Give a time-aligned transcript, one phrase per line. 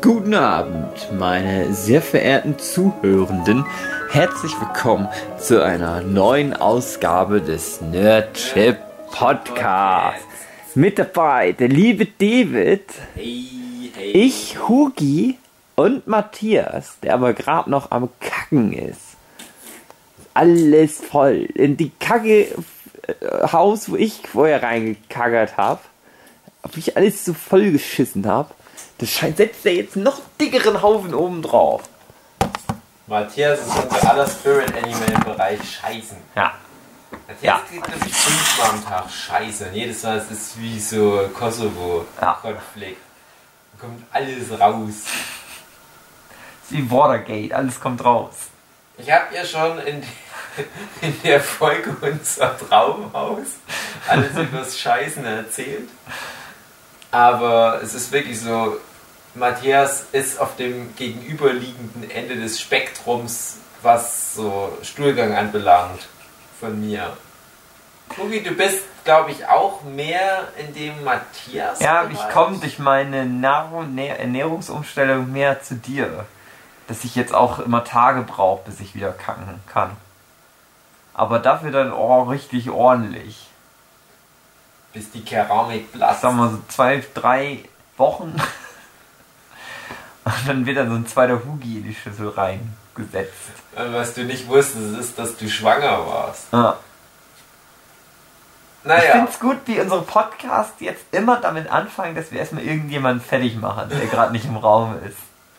[0.00, 3.66] Guten Abend, meine sehr verehrten Zuhörenden.
[4.10, 5.08] Herzlich willkommen
[5.40, 8.76] zu einer neuen Ausgabe des Nerdchip
[9.10, 10.22] Podcasts.
[10.76, 12.84] Mit dabei der liebe David,
[13.16, 15.36] ich, Hugi
[15.74, 19.16] und Matthias, der aber gerade noch am Kacken ist.
[20.32, 21.48] Alles voll.
[21.54, 25.80] In die Kacke äh, Haus, wo ich vorher reingekackert habe,
[26.62, 28.54] ob ich alles so voll geschissen habe.
[28.98, 31.82] Das scheint setzt er jetzt noch dickeren Haufen oben drauf.
[33.06, 36.18] Matthias ist unser aller Spirit Animal im Bereich Scheißen.
[36.34, 36.52] Ja.
[37.26, 37.60] Matthias Ja.
[37.68, 39.66] kriegt glaube ich fünfmal am Tag Scheiße.
[39.66, 43.00] Und jedes Mal ist es wie so Kosovo-Konflikt.
[43.80, 44.88] Da Kommt alles raus.
[46.64, 48.34] ist wie Watergate, alles kommt raus.
[48.98, 50.02] Ich habe ja schon in,
[51.00, 53.46] in der Folge unser Traumhaus
[54.08, 55.88] alles übers Scheißen erzählt.
[57.10, 58.76] Aber es ist wirklich so,
[59.38, 66.08] Matthias ist auf dem gegenüberliegenden Ende des Spektrums, was so Stuhlgang anbelangt,
[66.60, 67.16] von mir.
[68.08, 71.80] Kugi, du bist, glaube ich, auch mehr in dem Matthias.
[71.80, 72.18] Ja, Bereich.
[72.18, 76.24] ich komme durch meine Nahrung, Nä- Ernährungsumstellung mehr zu dir.
[76.86, 79.90] Dass ich jetzt auch immer Tage brauche, bis ich wieder kacken kann.
[81.12, 83.46] Aber dafür dann oh, richtig ordentlich.
[84.94, 86.22] Bis die Keramik platzt.
[86.22, 87.64] sag mal so zwei, drei
[87.98, 88.34] Wochen.
[90.28, 93.32] Und dann wird dann so ein zweiter Hugi in die Schüssel reingesetzt.
[93.76, 96.52] Und Was du nicht wusstest, ist, dass du schwanger warst.
[96.52, 96.76] Ja.
[98.82, 99.12] Ich Naja.
[99.12, 103.56] finde es gut, wie unsere Podcasts jetzt immer damit anfangen, dass wir erstmal irgendjemanden fertig
[103.56, 105.16] machen, der gerade nicht im Raum ist.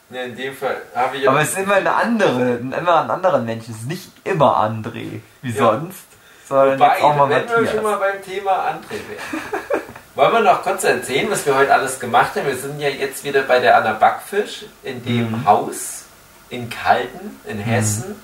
[0.10, 3.40] Ja, in dem Fall habe ich Aber es ist immer eine andere, immer ein anderer
[3.40, 3.66] Mensch.
[3.66, 5.58] Es ist nicht immer André, wie Ja.
[5.58, 6.00] sonst,
[6.48, 7.72] sondern Wobei, jetzt auch mal wenn wir Matthias.
[7.76, 9.82] schon mal beim Thema André wären.
[10.16, 12.48] Wollen wir noch kurz erzählen, was wir heute alles gemacht haben?
[12.48, 15.46] Wir sind ja jetzt wieder bei der Anna Backfisch in dem Mhm.
[15.46, 16.04] Haus
[16.50, 18.16] in Kalten, in Hessen,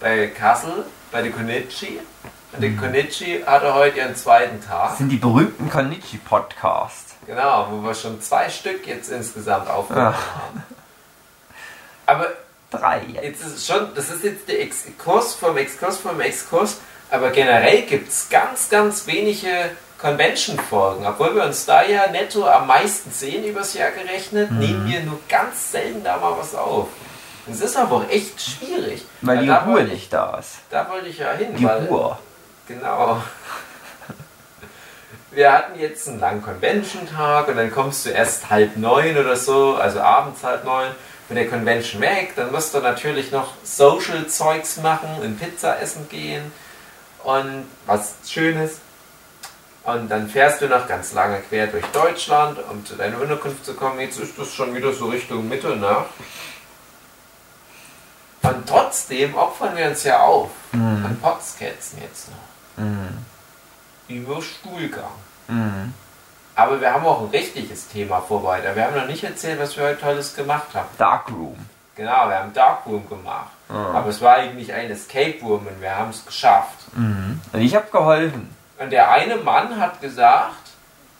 [0.00, 2.00] bei Kassel, bei der Konichi.
[2.52, 4.96] Und der Konichi hatte heute ihren zweiten Das Tag.
[4.96, 7.14] sind die berühmten Konichi-Podcasts.
[7.26, 10.62] Genau, wo wir schon zwei Stück jetzt insgesamt aufgenommen haben.
[12.06, 12.28] Aber
[12.70, 13.22] Drei jetzt.
[13.22, 18.08] Jetzt ist schon, das ist jetzt der Exkurs vom Exkurs vom Exkurs, aber generell gibt
[18.08, 19.70] es ganz, ganz wenige
[20.04, 21.06] Convention-Folgen.
[21.06, 24.58] Obwohl wir uns da ja netto am meisten sehen übers Jahr gerechnet, Mhm.
[24.58, 26.88] nehmen wir nur ganz selten da mal was auf.
[27.46, 29.04] Das ist aber auch echt schwierig.
[29.22, 30.56] Weil die Ruhe wollte ich, nicht da ist.
[30.70, 31.56] Da wollte ich ja hin.
[31.56, 32.18] Die weil, Ruhe.
[32.68, 33.22] Genau.
[35.30, 39.74] Wir hatten jetzt einen langen Convention-Tag und dann kommst du erst halb neun oder so,
[39.74, 40.88] also abends halb neun,
[41.26, 42.34] von der Convention weg.
[42.36, 46.52] Dann musst du natürlich noch Social-Zeugs machen, in Pizza essen gehen
[47.24, 48.78] und was Schönes.
[49.84, 53.74] Und dann fährst du noch ganz lange quer durch Deutschland, um zu deiner Unterkunft zu
[53.74, 54.00] kommen.
[54.00, 56.06] Jetzt ist das schon wieder so Richtung Mitternacht.
[58.42, 61.04] Und trotzdem opfern wir uns ja auf Mhm.
[61.06, 63.18] an Potskätzen jetzt noch Mhm.
[64.08, 65.04] über Stuhlgang.
[65.48, 65.94] Mhm.
[66.56, 68.76] Aber wir haben auch ein richtiges Thema vorbereitet.
[68.76, 70.88] Wir haben noch nicht erzählt, was wir heute Tolles gemacht haben.
[70.98, 71.56] Darkroom.
[71.96, 73.50] Genau, wir haben Darkroom gemacht.
[73.68, 73.92] Ah.
[73.98, 76.78] Aber es war eigentlich ein Escape Room und wir haben es geschafft.
[76.92, 77.40] Mhm.
[77.52, 78.53] Und ich habe geholfen.
[78.78, 80.70] Und der eine Mann hat gesagt,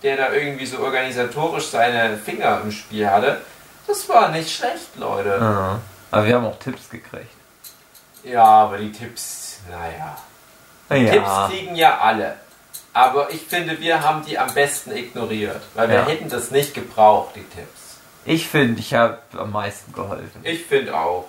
[0.02, 3.40] der da irgendwie so organisatorisch seine Finger im Spiel hatte,
[3.86, 5.38] das war nicht schlecht, Leute.
[5.40, 5.80] Ja.
[6.10, 7.30] Aber wir haben auch Tipps gekriegt.
[8.22, 10.16] Ja, aber die Tipps, naja.
[10.90, 11.10] Ja.
[11.12, 12.36] Tipps kriegen ja alle.
[12.92, 15.60] Aber ich finde, wir haben die am besten ignoriert.
[15.74, 16.06] Weil wir Ja.
[16.06, 17.98] hätten das nicht gebraucht, die Tipps.
[18.24, 20.40] Ich finde, ich habe am meisten geholfen.
[20.42, 21.26] Ich finde auch.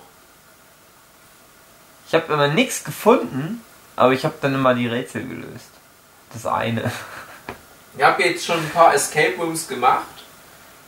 [2.08, 3.64] Ich habe immer nichts gefunden,
[3.96, 5.69] aber ich habe dann immer die Rätsel gelöst.
[6.35, 6.91] Das eine.
[7.97, 10.03] Ich habe jetzt schon ein paar Escape Rooms gemacht.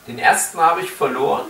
[0.07, 1.45] Den ersten habe ich verloren,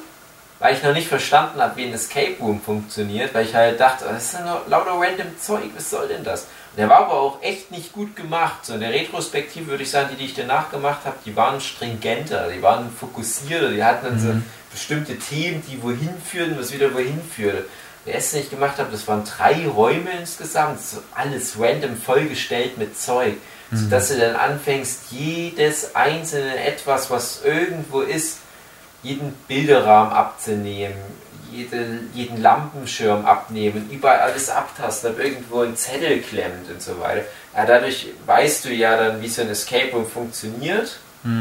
[0.59, 4.05] weil ich noch nicht verstanden habe, wie ein Escape Room funktioniert, weil ich halt dachte,
[4.05, 6.41] das ist ja nur lauter random Zeug, was soll denn das?
[6.41, 8.65] Und der war aber auch echt nicht gut gemacht.
[8.65, 11.59] So in der Retrospektive würde ich sagen, die, die ich danach gemacht habe, die waren
[11.59, 14.33] stringenter, die waren fokussierter, die hatten dann so
[14.71, 17.65] bestimmte Themen, die wohin führten, was wieder wohin führte.
[18.05, 22.77] Der erste, den ich gemacht habe, das waren drei Räume insgesamt, so alles random vollgestellt
[22.77, 23.33] mit Zeug.
[23.71, 28.39] Sodass du dann anfängst, jedes einzelne etwas, was irgendwo ist,
[29.03, 30.95] jeden Bilderrahmen abzunehmen,
[31.51, 37.23] jede, jeden Lampenschirm abnehmen, überall alles abtasten, ob irgendwo ein Zettel klemmt und so weiter.
[37.55, 40.99] Ja, dadurch weißt du ja dann, wie so ein Escape Room funktioniert.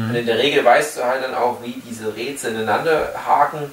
[0.09, 3.71] Und in der Regel weißt du halt dann auch, wie diese Rätsel ineinander haken.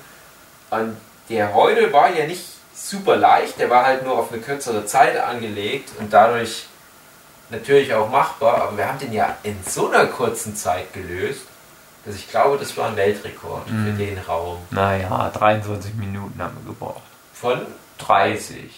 [0.70, 0.96] Und
[1.28, 5.16] der heute war ja nicht super leicht, der war halt nur auf eine kürzere Zeit
[5.16, 6.66] angelegt und dadurch
[7.50, 11.42] natürlich auch machbar, aber wir haben den ja in so einer kurzen Zeit gelöst.
[12.06, 13.84] Also ich glaube, das war ein Weltrekord Mhm.
[13.96, 14.58] für den Raum.
[14.70, 17.02] Naja, 23 Minuten haben wir gebraucht.
[17.32, 17.60] Von
[17.98, 18.70] 30.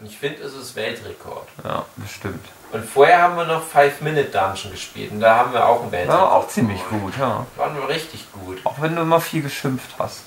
[0.00, 1.46] Und ich finde, es ist Weltrekord.
[1.62, 2.44] Ja, bestimmt.
[2.72, 5.92] Und vorher haben wir noch Five Minute Dungeon gespielt und da haben wir auch einen
[5.92, 6.22] Weltrekord.
[6.22, 7.46] War auch ziemlich gut, ja.
[7.56, 8.58] Waren wir richtig gut.
[8.64, 10.22] Auch wenn du immer viel geschimpft hast.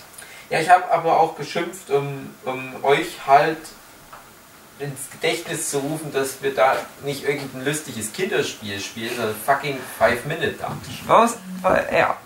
[0.49, 3.57] Ja, ich habe aber auch geschimpft, um, um euch halt
[4.79, 10.25] ins Gedächtnis zu rufen, dass wir da nicht irgendein lustiges Kinderspiel spielen, sondern fucking Five
[10.25, 10.79] Minute Dungeon.
[11.05, 12.19] Was war ernst?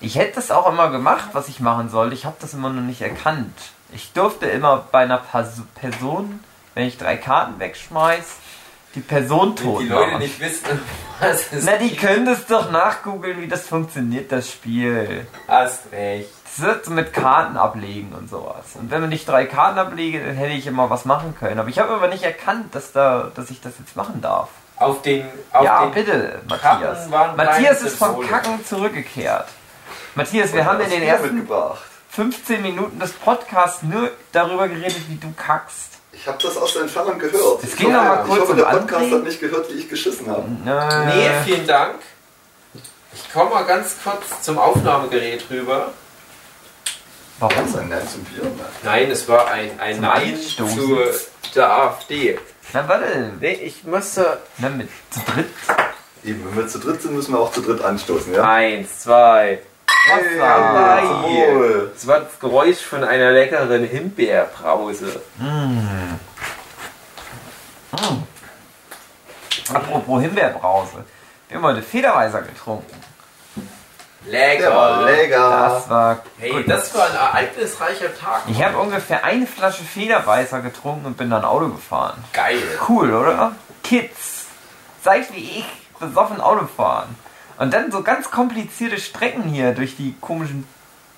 [0.00, 2.14] Ich hätte das auch immer gemacht, was ich machen sollte.
[2.14, 3.54] Ich habe das immer noch nicht erkannt.
[3.92, 5.22] Ich durfte immer bei einer
[5.74, 6.40] Person,
[6.74, 8.24] wenn ich drei Karten wegschmeiß,
[8.94, 10.22] die Person Wenn tot die Leute machen.
[10.22, 10.80] nicht wissen,
[11.20, 15.26] was es Na, die können das doch nachgoogeln, wie das funktioniert, das Spiel.
[15.46, 16.30] Hast recht.
[16.56, 18.64] So mit Karten ablegen und sowas.
[18.74, 21.58] Und wenn man nicht drei Karten ablege, dann hätte ich immer was machen können.
[21.58, 24.48] Aber ich habe aber nicht erkannt, dass, da, dass ich das jetzt machen darf.
[24.76, 25.26] Auf den.
[25.52, 27.08] Auf ja, den bitte, Matthias.
[27.08, 28.26] Matthias ist vom.
[28.26, 29.48] Kacken zurückgekehrt.
[30.14, 31.82] Matthias, wir haben in den ersten mitgebracht.
[32.10, 35.92] 15 Minuten des Podcasts nur darüber geredet, wie du kackst.
[36.12, 37.62] Ich habe das aus der Entfernung gehört.
[37.62, 39.14] Es Ich ging hoffe- noch mal kurz Ich hoffe, der Podcast André.
[39.14, 40.44] hat nicht gehört, wie ich geschissen habe.
[40.66, 41.96] Äh, Nee, vielen Dank.
[43.12, 45.90] Ich komme mal ganz kurz zum Aufnahmegerät rüber.
[47.38, 47.78] Das ist warum?
[47.80, 48.44] ein Nein zum Bier.
[48.44, 48.50] Ne?
[48.82, 50.98] Nein, es war ein, ein Nein zu
[51.54, 52.38] der AfD.
[52.72, 53.32] Na, warte.
[53.40, 54.38] Nee, ich musste.
[54.58, 55.46] Na, mit zu dritt.
[56.24, 58.42] Eben, wenn wir zu dritt sind, müssen wir auch zu dritt anstoßen, ja?
[58.42, 59.60] Eins, zwei.
[60.06, 61.22] Hey, Wasser.
[61.22, 61.90] Wohl.
[61.94, 65.20] Das war das Geräusch von einer leckeren Himbeerbrause.
[69.72, 71.04] Apropos Himbeerbrause.
[71.48, 73.05] Wir haben heute Federweiser getrunken.
[74.30, 75.22] Der war Lecker.
[75.22, 75.68] lecker.
[75.68, 76.68] Das war Hey, gut.
[76.68, 78.42] das war ein ereignisreicher Tag.
[78.48, 82.22] Ich habe ungefähr eine Flasche Federweißer getrunken und bin dann Auto gefahren.
[82.32, 82.58] Geil.
[82.88, 83.52] Cool, oder?
[83.84, 84.46] Kids,
[85.02, 85.66] seid wie ich,
[86.00, 87.14] besoffen Auto fahren.
[87.58, 90.66] Und dann so ganz komplizierte Strecken hier durch die komischen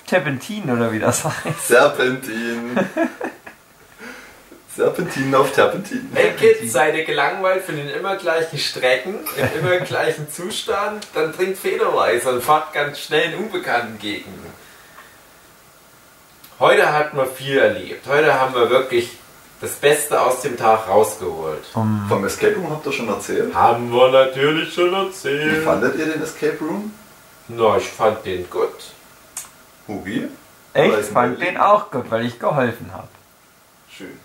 [0.07, 1.67] Terpentinen oder wie das heißt.
[1.69, 2.79] Serpentin.
[4.79, 6.09] Serpentin auf Terpentin.
[6.15, 11.05] Hey Kids, seid ihr gelangweilt von den immer gleichen Strecken, im immer gleichen Zustand?
[11.15, 14.47] Dann trinkt Federweißer und fahrt ganz schnell in unbekannten Gegenden.
[16.61, 18.07] Heute hatten wir viel erlebt.
[18.07, 19.19] Heute haben wir wirklich
[19.61, 21.65] das Beste aus dem Tag rausgeholt.
[21.73, 23.53] Vom Escape Room habt ihr schon erzählt.
[23.53, 25.65] Haben wir natürlich schon Wie erzählt.
[25.65, 26.95] fandet ihr den Escape Room?
[27.49, 28.93] Na, ich fand den gut.
[29.89, 30.29] Hugi?
[30.73, 33.09] Ich fand den auch gut, weil ich geholfen habe.
[33.91, 34.21] Schön.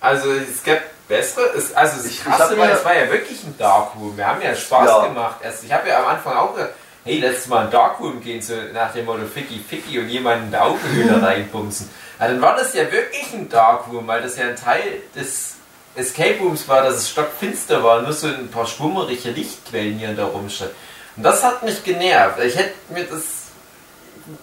[0.00, 4.16] Also es gibt bessere, es, also Ich- ich mir- es war ja wirklich ein Darkroom.
[4.16, 5.06] Wir haben ja Spaß Ja.
[5.06, 5.36] gemacht.
[5.42, 6.74] Erst, ich habe ja am Anfang auch gesagt,
[7.04, 10.50] hey, letztes Mal ein Darkroom gehen, so nach dem Motto Ficky Ficky und jemanden in
[10.52, 11.88] der Augenhöhle reinbumsen.
[12.20, 15.54] Ja, dann war das ja wirklich ein Darkroom, weil das ja ein Teil des
[15.96, 20.16] Escape Rooms war, dass es stockfinster war, nur so ein paar schwummerige Lichtquellen hier und
[20.16, 20.76] da rumstanden.
[21.16, 22.38] Und das hat mich genervt.
[22.40, 23.22] Ich hätte mir das,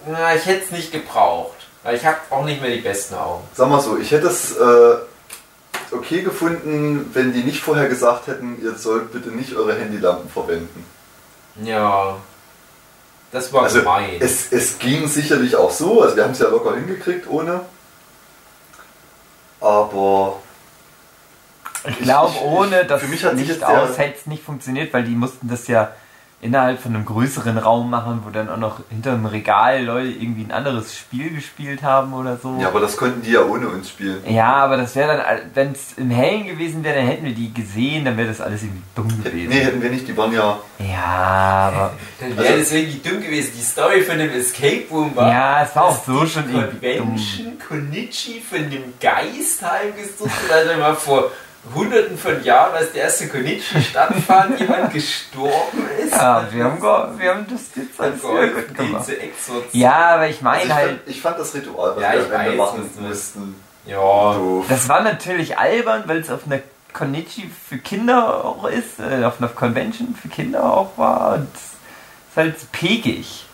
[0.06, 1.54] na, ich hätte es nicht gebraucht.
[1.84, 3.48] Weil ich habe auch nicht mehr die besten Augen.
[3.54, 4.96] Sag mal so, ich hätte es äh,
[5.92, 10.86] okay gefunden, wenn die nicht vorher gesagt hätten, ihr sollt bitte nicht eure Handylampen verwenden.
[11.64, 12.18] Ja,
[13.32, 14.18] das war Also gemein.
[14.20, 17.62] es, es ging sicherlich auch so, also wir haben es ja locker hingekriegt ohne.
[19.62, 20.42] Aber
[21.88, 25.04] Ich glaube, ohne das für mich hat sich Licht aus hätte es nicht funktioniert, weil
[25.04, 25.94] die mussten das ja
[26.46, 30.44] innerhalb von einem größeren Raum machen, wo dann auch noch hinter einem Regal Leute irgendwie
[30.44, 32.58] ein anderes Spiel gespielt haben oder so.
[32.62, 34.18] ja, aber das konnten die ja ohne uns spielen.
[34.28, 37.54] Ja, aber das wäre dann, wenn es im Hellen gewesen wäre, dann hätten wir die
[37.54, 39.50] gesehen, dann wäre das alles irgendwie dumm gewesen.
[39.50, 40.60] Nee, hätten wir nicht, die waren ja.
[40.80, 43.52] Ja, aber Dann wäre Also- das irgendwie dumm gewesen.
[43.58, 45.30] Die Story von dem Escape Room war.
[45.30, 47.08] ja, es war auch so schon irgendwie dumm.
[47.08, 51.32] Convention Konichi von dem Geist heimgesucht hat, also mal vor
[51.74, 56.12] hunderten von Jahren, als der erste Konichi stattfand, jemand gestorben ist.
[56.14, 56.82] Ja, wir haben,
[57.20, 59.08] wir haben das jetzt geholfen, gut gemacht.
[59.72, 62.20] Ja, aber ich Also meine ich, halt, fand, ich fand das Ritual, was Ja, wir
[62.28, 64.66] ich am Ende machen das ist- mussten, Ja, doof.
[64.70, 66.60] das war natürlich albern, weil es auf einer
[66.94, 71.34] Konichi für Kinder auch ist, äh, auf einer Convention für Kinder auch war.
[71.36, 73.46] Und es ist halt pekig.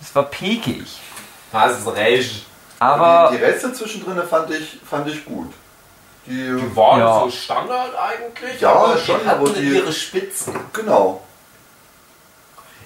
[0.00, 1.00] Es war pekig.
[1.52, 2.46] hast es recht.
[2.80, 5.52] Aber die, die Rätsel zwischendrin fand ich, fand ich gut.
[6.26, 7.20] Die, Die waren Ja.
[7.20, 10.54] so Standard eigentlich, Ja, aber schon, die hatten aber die- ihre Spitzen.
[10.72, 11.20] genau.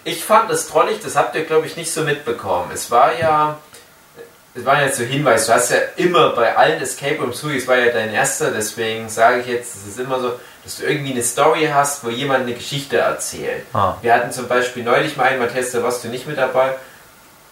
[0.05, 2.71] Ich fand es trollig, das habt ihr glaube ich nicht so mitbekommen.
[2.73, 3.59] Es war ja,
[4.55, 7.77] es war ja so Hinweis, du hast ja immer bei allen Escape Rooms, es war
[7.77, 10.33] ja dein erster, deswegen sage ich jetzt, es ist immer so,
[10.65, 13.65] dass du irgendwie eine Story hast, wo jemand eine Geschichte erzählt.
[13.73, 13.95] Ah.
[14.03, 16.75] Wir hatten zum Beispiel neulich mal einen, Matthias, da warst du nicht mit dabei,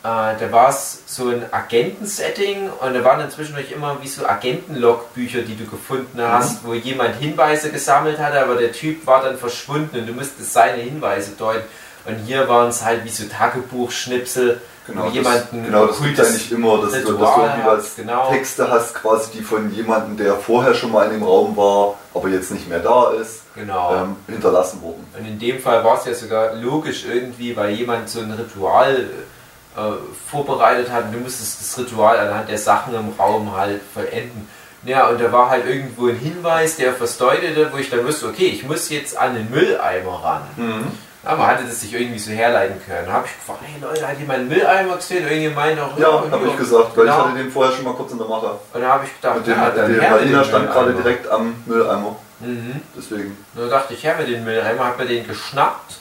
[0.06, 5.56] da war es so ein Agentensetting und da waren inzwischen immer wie so Agentenlogbücher, die
[5.56, 10.06] du gefunden hast, wo jemand Hinweise gesammelt hatte, aber der Typ war dann verschwunden und
[10.06, 11.64] du musstest seine Hinweise deuten.
[12.04, 16.10] Und hier waren es halt wie so Tagebuchschnipsel, Genau, wo das, jemanden genau, das gibt
[16.20, 18.30] okkultes eigentlich immer, dass du, dass du irgendwie genau.
[18.30, 22.28] Texte hast, quasi die von jemandem, der vorher schon mal in dem Raum war, aber
[22.28, 23.92] jetzt nicht mehr da ist, Genau.
[23.96, 25.04] ähm, hinterlassen wurden.
[25.18, 28.94] Und in dem Fall war es ja sogar logisch irgendwie, weil jemand so ein Ritual
[28.94, 29.35] äh,
[30.30, 34.48] vorbereitet hat und du musstest das Ritual anhand der Sachen im Raum halt vollenden.
[34.84, 38.26] Ja, und da war halt irgendwo ein Hinweis, der was deutete, wo ich dann wusste,
[38.28, 40.42] okay, ich muss jetzt an den Mülleimer ran.
[41.24, 43.04] Ja, man hatte das sich irgendwie so herleiten können.
[43.06, 45.54] Da habe ich gefragt, hey Leute, hat jemand einen Mülleimer gesehen?
[45.56, 47.18] Meinte auch, Ja, habe ich gesagt, weil Genau.
[47.18, 48.50] ich hatte den vorher schon mal kurz in der Mache.
[48.72, 50.92] Und da habe ich gedacht, Und den, ja, dann der her mit dem stand gerade
[50.92, 52.14] direkt am Mülleimer.
[52.38, 52.80] Mhm.
[52.96, 53.36] Deswegen.
[53.56, 55.96] Dann dachte ich, her mit den Mülleimer, hab mir den geschnappt,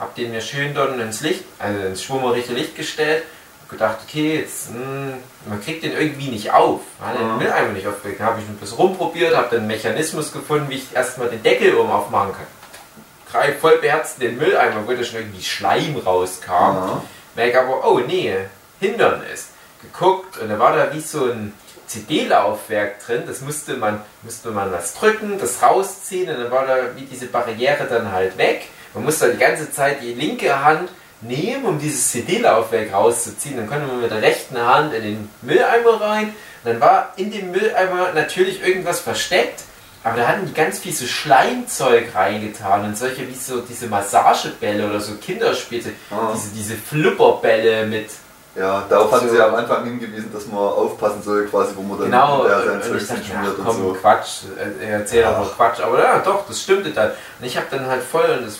[0.00, 3.22] hab den mir schön dort ins Licht, also ins schwummerige Licht gestellt.
[3.62, 5.12] Hab gedacht, okay, jetzt, hm,
[5.46, 6.80] man kriegt den irgendwie nicht auf.
[7.00, 7.38] Man den Mhm.
[7.38, 8.18] Mülleimer nicht aufgekriegt.
[8.20, 11.42] Dann habe ich ein bisschen rumprobiert, habe dann einen Mechanismus gefunden, wie ich erstmal den
[11.42, 12.46] Deckel oben aufmachen kann.
[13.30, 16.50] Greif voll beherzt den Mülleimer, wo da schon irgendwie Schleim rauskam.
[16.50, 17.02] Ja.
[17.36, 18.34] Merke aber, oh nee,
[18.80, 19.48] Hindernis.
[19.82, 21.52] Geguckt und da war da wie so ein
[21.86, 23.22] CD-Laufwerk drin.
[23.26, 27.26] Das musste man, musste man was drücken, das rausziehen und dann war da wie diese
[27.26, 28.66] Barriere dann halt weg.
[28.94, 30.88] Man musste dann die ganze Zeit die linke Hand
[31.22, 33.56] nehmen, um dieses CD-Laufwerk rauszuziehen.
[33.56, 36.28] Dann konnte man mit der rechten Hand in den Mülleimer rein.
[36.28, 39.62] Und dann war in dem Mülleimer natürlich irgendwas versteckt.
[40.02, 44.88] Aber da hatten die ganz viel so Schleimzeug reingetan und solche wie so diese Massagebälle
[44.88, 46.32] oder so Kinderspielzeug, Ah.
[46.34, 48.08] diese, diese Flipperbälle mit.
[48.56, 49.34] Ja, darauf hatten So.
[49.34, 52.82] sie am Anfang hingewiesen, dass man aufpassen soll, quasi, wo man dann Genau, und, sein
[52.82, 53.92] Zeug ja, konsumiert und komm, so.
[54.00, 54.28] Quatsch,
[54.58, 55.38] äh, er erzählt Ja.
[55.38, 57.10] auch Quatsch, aber ja, doch, das stimmte dann.
[57.38, 58.58] Und ich habe dann halt voll, und es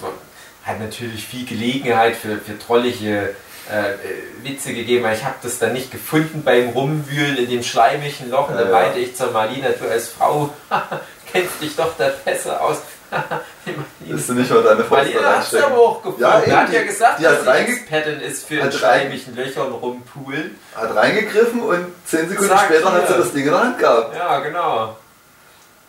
[0.64, 3.34] hat natürlich viel Gelegenheit für, für trollige
[3.70, 3.96] äh, äh,
[4.44, 8.48] Witze gegeben, aber ich habe das dann nicht gefunden beim Rumwühlen in dem schleimigen Loch.
[8.48, 8.78] Und Ja, dann ja.
[8.80, 10.50] meinte ich zur Marlina, du als Frau
[11.32, 12.78] kennst dich doch da besser aus.
[14.08, 16.20] Ist du nicht mal deine Faust Marlina da hat es aber auch gefunden.
[16.22, 19.72] Ja, eben, hat ja gesagt, die dass sie reinge- Expertin ist für in schleimigen Löchern
[19.72, 20.58] rumpulen.
[20.74, 24.16] Hat reingegriffen und 10 Sekunden Sag später hat sie das Ding in der Hand gehabt.
[24.16, 24.96] Ja, genau.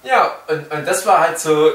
[0.03, 1.71] Ja, und, und das war halt so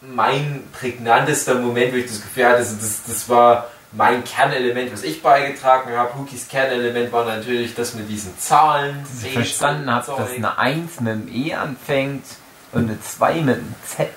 [0.00, 5.22] mein prägnantester Moment, wo ich das Gefühl hatte, das, das war mein Kernelement, was ich
[5.22, 6.16] beigetragen habe.
[6.18, 9.02] Hookies Kernelement war natürlich das mit diesen Zahlen.
[9.04, 12.24] Dass ich verstanden habe, dass eine 1 mit dem E anfängt
[12.72, 14.08] und eine 2 mit dem Z.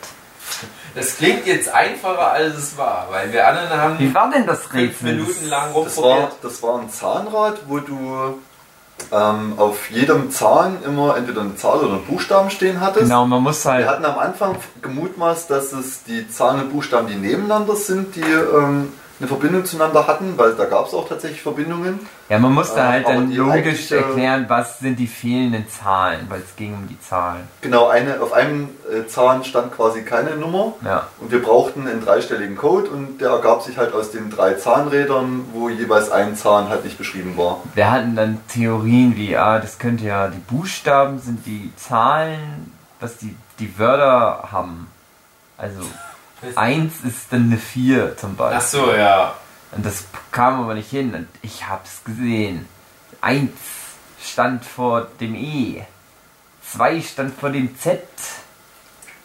[0.95, 4.65] Das klingt jetzt einfacher, als es war, weil wir anderen haben Wie war denn das
[4.65, 5.01] fünf?
[5.01, 6.31] Minuten lang Das war, rumprobiert.
[6.43, 8.39] das war ein Zahnrad, wo du
[9.11, 13.05] ähm, auf jedem Zahn immer entweder eine Zahl oder einen Buchstaben stehen hattest.
[13.05, 13.87] Genau, man muss Wir halt.
[13.87, 18.93] hatten am Anfang gemutmaßt, dass es die Zahlen und Buchstaben, die nebeneinander sind, die ähm,
[19.19, 21.99] eine Verbindung zueinander hatten, weil da gab es auch tatsächlich Verbindungen.
[22.29, 26.55] Ja, man musste äh, halt dann logisch erklären, was sind die fehlenden Zahlen, weil es
[26.55, 27.47] ging um die Zahlen.
[27.61, 31.07] Genau, eine, auf einem äh, Zahn stand quasi keine Nummer Ja.
[31.19, 35.45] und wir brauchten einen dreistelligen Code und der ergab sich halt aus den drei Zahnrädern,
[35.53, 37.61] wo jeweils ein Zahn halt nicht beschrieben war.
[37.75, 43.17] Wir hatten dann Theorien wie, ah, das könnte ja die Buchstaben sind die Zahlen, was
[43.17, 44.87] die, die Wörter haben.
[45.57, 45.81] Also
[46.55, 48.57] 1 ist dann eine 4 zum Beispiel.
[48.57, 49.35] Ach so, ja.
[49.71, 52.67] Und das kam aber nicht hin und ich hab's gesehen.
[53.21, 53.51] 1
[54.21, 55.85] stand vor dem E.
[56.71, 58.07] 2 stand vor dem Z.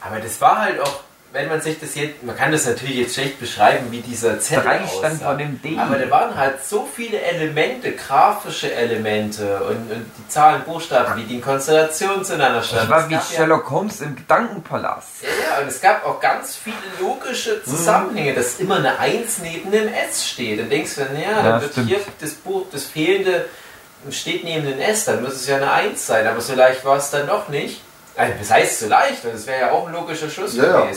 [0.00, 3.14] Aber das war halt auch, wenn man sich das jetzt, man kann das natürlich jetzt
[3.14, 4.99] schlecht beschreiben, wie dieser Zettel aussah.
[4.99, 5.76] stand vor dem D.
[5.78, 11.25] Aber da waren halt so viele Elemente, grafische Elemente und, und die Zahlen, Buchstaben, wie
[11.25, 12.88] die in Konstellationen zueinander standen.
[12.88, 15.23] Das war wie gab ja- Sherlock Holmes im Gedankenpalast.
[15.23, 19.70] Ja, ja, und es gab auch ganz viele logische Zusammenhänge, dass immer eine 1 neben
[19.70, 20.61] dem S steht.
[20.61, 21.88] Dann denkst du, naja, Ja, dann wird stimmt.
[21.88, 23.44] hier das Buch, das fehlende
[24.11, 26.97] steht neben dem S, dann muss es ja eine 1 sein, aber so leicht war
[26.97, 27.82] es dann doch nicht.
[28.16, 30.88] Also, das heißt so leicht, das wäre ja auch ein logischer Schluss Ja, ja.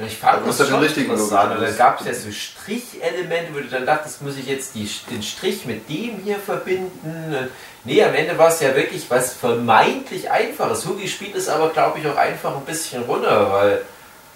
[0.00, 1.60] Und ich fand den schon richtigen interessant.
[1.60, 5.22] Dann gab es ja so Strichelemente, wo du dann dachtest, muss ich jetzt die, den
[5.22, 7.34] Strich mit dem hier verbinden?
[7.38, 7.50] Und
[7.84, 10.86] nee, am Ende war es ja wirklich was vermeintlich Einfaches.
[10.86, 13.82] Hugi spielt es aber, glaube ich, auch einfach ein bisschen runter, weil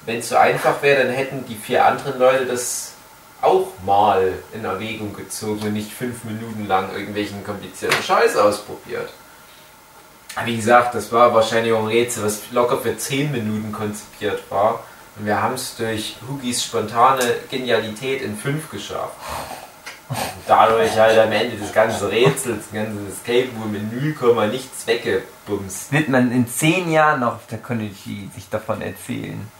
[0.04, 2.92] wenn es so einfach wäre, dann hätten die vier anderen Leute das
[3.40, 9.10] auch mal in Erwägung gezogen und nicht fünf Minuten lang irgendwelchen komplizierten Scheiß ausprobiert.
[10.44, 14.82] Wie gesagt, das war wahrscheinlich auch ein Rätsel, was locker für 10 Minuten konzipiert war.
[15.16, 19.14] Und wir haben es durch Hugis spontane Genialität in 5 geschafft.
[20.08, 20.16] Und
[20.46, 25.92] dadurch halt am Ende des ganzen Rätsels, das ganze Escape Room in 0, nichts weggebumst.
[25.92, 29.50] Wird man in zehn Jahren noch auf der Konichi sich davon erzählen.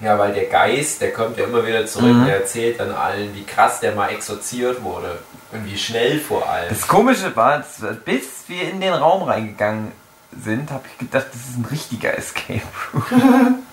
[0.00, 2.24] Ja, weil der Geist, der kommt ja immer wieder zurück, Mhm.
[2.26, 5.18] der erzählt dann allen, wie krass der mal exorziert wurde.
[5.52, 6.68] Und wie schnell vor allem.
[6.68, 7.62] Das Komische war,
[8.04, 9.92] bis wir in den Raum reingegangen
[10.42, 12.62] sind, habe ich gedacht, das ist ein richtiger Escape
[12.94, 13.62] Room.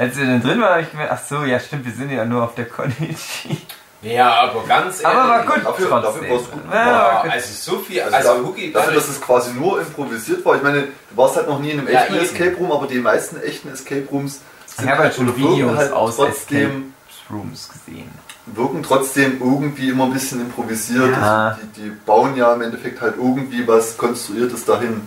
[0.00, 2.24] Als wir dann drin waren, habe ich gemerkt, ach so, ja stimmt, wir sind ja
[2.24, 3.58] nur auf der Konichi.
[4.02, 6.22] Ja, aber ganz Aber war ehrlich, gut Dafür- trotzdem.
[6.22, 6.48] dafür gut.
[6.72, 7.32] Ja, war gut.
[7.32, 10.56] also so viel, Also, also, Hugi, dafür, dadurch- dass es quasi nur improvisiert war.
[10.56, 12.24] Ich meine, du warst halt noch nie in einem Ja, echten eben.
[12.24, 15.92] Escape Room, aber die meisten echten Escape Rooms sind Ich habe halt schon Videos halt
[15.92, 16.82] aus trotzdem, Escape
[17.30, 18.10] Rooms gesehen.
[18.46, 21.10] wirken trotzdem irgendwie immer ein bisschen improvisiert.
[21.14, 21.58] Ja.
[21.76, 25.06] Die, die bauen ja im Endeffekt halt irgendwie was Konstruiertes dahin.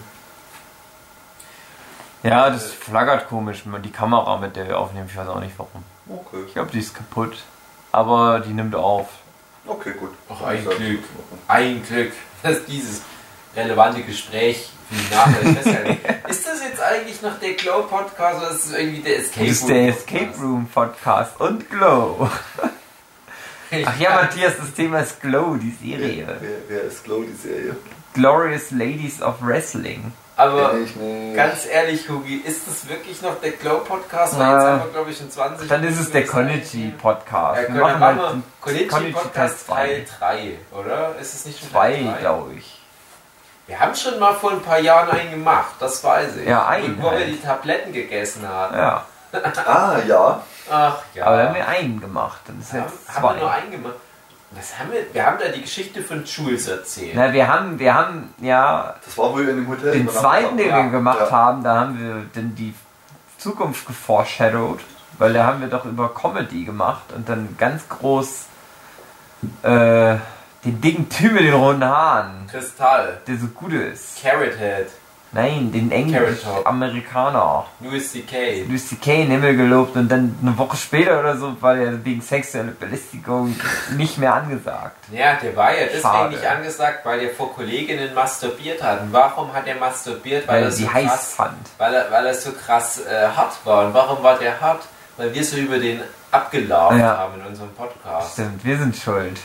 [2.24, 5.08] Ja, das flackert komisch, die Kamera, mit der wir aufnehmen.
[5.10, 5.84] Ich weiß auch nicht warum.
[6.08, 7.38] Okay, Ich glaube, die ist kaputt.
[7.92, 9.08] Aber die nimmt auf.
[9.68, 10.12] okay gut.
[10.30, 11.04] Ach, ein Glück.
[11.48, 12.12] Ein Glück,
[12.44, 13.02] dass dieses
[13.56, 15.98] relevante Gespräch für die Nachwelt festhalten.
[16.30, 19.56] Ist das jetzt eigentlich noch der Glow Podcast oder ist es irgendwie der Escape Das
[19.58, 19.70] ist Room?
[19.70, 20.08] der Podcast?
[20.12, 22.30] Escape Room Podcast und Glow.
[23.86, 26.38] Ach ja, Matthias, das Thema ist Glow, die Wer, Serie.
[26.40, 27.76] wer, wer ist Glow, die Serie?
[28.14, 30.12] Glorious Ladies of Wrestling.
[30.36, 30.72] Aber
[31.36, 34.38] ganz ehrlich, Hugi, ist das wirklich noch der Glow Podcast?
[34.40, 36.94] Weil Na, jetzt haben wir, glaube ich, schon 20 Dann ist es der Minuten Konichi
[37.00, 37.62] Podcast.
[37.62, 41.16] Ja, wir wir machen halt wir den Konichi Konichi Podcast Teil Teil 3, oder?
[41.20, 42.20] Ist es nicht schon 2, Teil 3?
[42.20, 42.80] glaube ich.
[43.68, 46.48] Wir haben schon mal vor ein paar Jahren einen gemacht, das weiß ich.
[46.50, 47.28] Ja, einen Und wo wir halt.
[47.28, 48.76] die Tabletten gegessen haben.
[48.76, 49.06] Ja,
[49.66, 50.42] Ah, ja.
[50.72, 51.26] Ach ja.
[51.26, 52.42] aber da haben wir einen gemacht.
[52.48, 53.52] Dann ist haben, jetzt haben wir nur zwei.
[53.58, 53.96] einen gemacht.
[54.56, 55.14] Was haben wir?
[55.14, 57.14] Wir haben da die Geschichte von Jules erzählt.
[57.16, 59.92] Na, wir haben, wir haben ja Das war wohl in dem Hotel.
[59.94, 61.32] den zweiten, den Ja, wir gemacht ja.
[61.32, 62.74] haben, da haben wir dann die
[63.38, 64.80] Zukunft geforeshadowed,
[65.18, 68.46] weil da haben wir doch über Comedy gemacht und dann ganz groß
[69.64, 70.16] äh,
[70.66, 73.20] den dicken Typ mit den runden Haaren, Kristall.
[73.28, 74.22] der so gut ist.
[74.22, 74.88] Carrot Head.
[75.34, 76.66] Nein, den Carrot Top.
[76.66, 77.66] Englisch-Amerikaner.
[77.80, 78.64] Louis C.K.
[78.68, 79.24] Louis C.K.
[79.24, 83.56] in Himmel gelobt und dann eine Woche später oder so war der wegen sexueller Belästigung
[83.98, 84.96] nicht mehr angesagt.
[85.12, 89.02] Ja, der war ja deswegen nicht angesagt, weil er vor Kolleginnen masturbiert hat.
[89.02, 90.48] Und warum hat er masturbiert?
[90.48, 91.58] Weil, Weil er er so sie heiß krass, fand.
[91.78, 93.88] weil er, weil er so krass äh, hart war.
[93.88, 94.84] Und warum war der hart?
[95.18, 97.18] Weil wir so über den abgelaufen Ja.
[97.18, 98.34] haben in unserem Podcast.
[98.34, 99.40] Stimmt, wir sind schuld.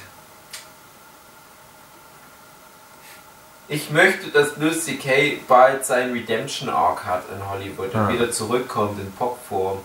[3.69, 5.41] Ich möchte, dass Louis C.K.
[5.47, 8.09] bald seinen Redemption Arc hat in Hollywood und Ja.
[8.09, 9.79] wieder zurückkommt in Popform.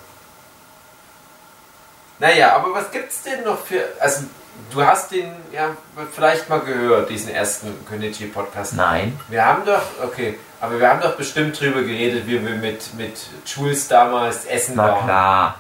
[2.19, 3.83] Naja, aber was gibt's denn noch für.
[3.99, 4.23] Also,
[4.71, 5.75] du hast den ja
[6.13, 8.73] vielleicht mal gehört, diesen ersten Konichi Podcast.
[8.73, 9.19] Nein.
[9.27, 13.17] Wir haben doch, okay, aber wir haben doch bestimmt drüber geredet, wie wir mit, mit
[13.45, 15.03] Jules damals essen Na waren.
[15.03, 15.59] klar.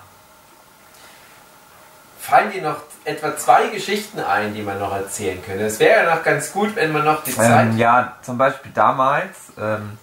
[2.21, 5.65] Fallen dir noch etwa zwei Geschichten ein, die man noch erzählen könnte?
[5.65, 7.67] Es wäre ja noch ganz gut, wenn man noch die Zeit.
[7.67, 9.97] Ähm, ja, zum Beispiel damals, ähm,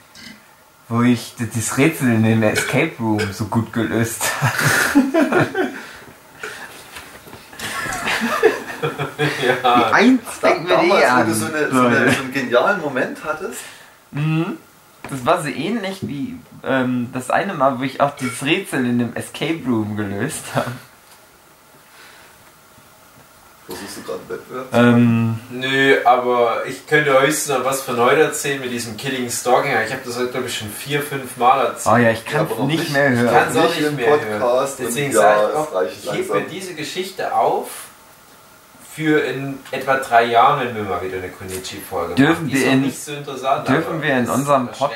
[0.88, 5.46] wo ich das Rätsel in dem Escape Room so gut gelöst habe.
[9.64, 9.92] ja.
[9.92, 13.60] Eins Da, damals, wo du so, eine, so, eine, so einen genialen Moment hattest.
[14.10, 14.56] Mhm.
[15.08, 18.98] Das war so ähnlich wie ähm, das eine Mal, wo ich auch das Rätsel in
[18.98, 20.70] dem Escape Room gelöst habe.
[23.70, 24.66] Versuchst du gerade Wettbewerb?
[24.74, 29.72] Ähm, Nö, aber ich könnte höchstens noch was von heute erzählen mit diesem Killing Stalking.
[29.87, 31.94] Ich habe das heute, glaube ich, schon vier, fünf Mal erzählt.
[31.94, 32.92] oh ja, ich kann es nicht nicht.
[32.92, 33.35] mehr Ich hören.
[33.35, 34.88] kann es auch Nicht mehr Podcast hören.
[34.88, 37.68] Deswegen ja, sage ich auch, ich hebe mir diese Geschichte auf
[38.92, 42.48] für in etwa drei Jahren, wenn wir mal wieder eine Konichi-Folge machen.
[42.48, 43.68] Die wir ist in- nicht so interessant.
[43.68, 44.90] dürfen wir in unserem Pod-.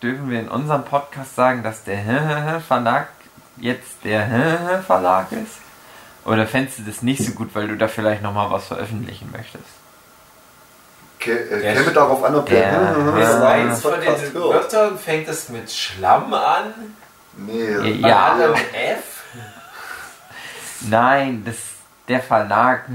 [0.00, 3.08] Dürfen wir in unserem Podcast sagen, dass der Verlag
[3.56, 5.58] jetzt der Verlag ist?
[6.24, 9.64] Oder fändest du das nicht so gut, weil du da vielleicht nochmal was veröffentlichen möchtest?
[11.20, 13.28] Äh, käme Sch- darauf an, ob der, der- der Ja.
[13.30, 14.54] Ist eins von Podcast den hört.
[14.54, 16.74] Wörtern fängt es mit Schlamm an?
[17.36, 18.34] Nee, Ja.
[18.36, 19.22] Mit F?
[20.82, 21.56] Nein, das
[22.08, 22.86] der Verlag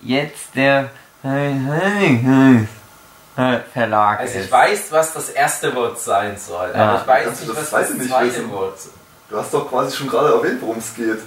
[0.00, 0.90] jetzt der
[3.72, 4.50] Verlag Also ich ist.
[4.52, 6.90] weiß, was das erste Wort sein soll, Ja.
[6.90, 8.50] aber ich weiß nicht, das was das nicht zweite?
[8.50, 8.90] Wort ist.
[9.32, 11.18] Du hast doch quasi schon gerade erwähnt, worum es geht.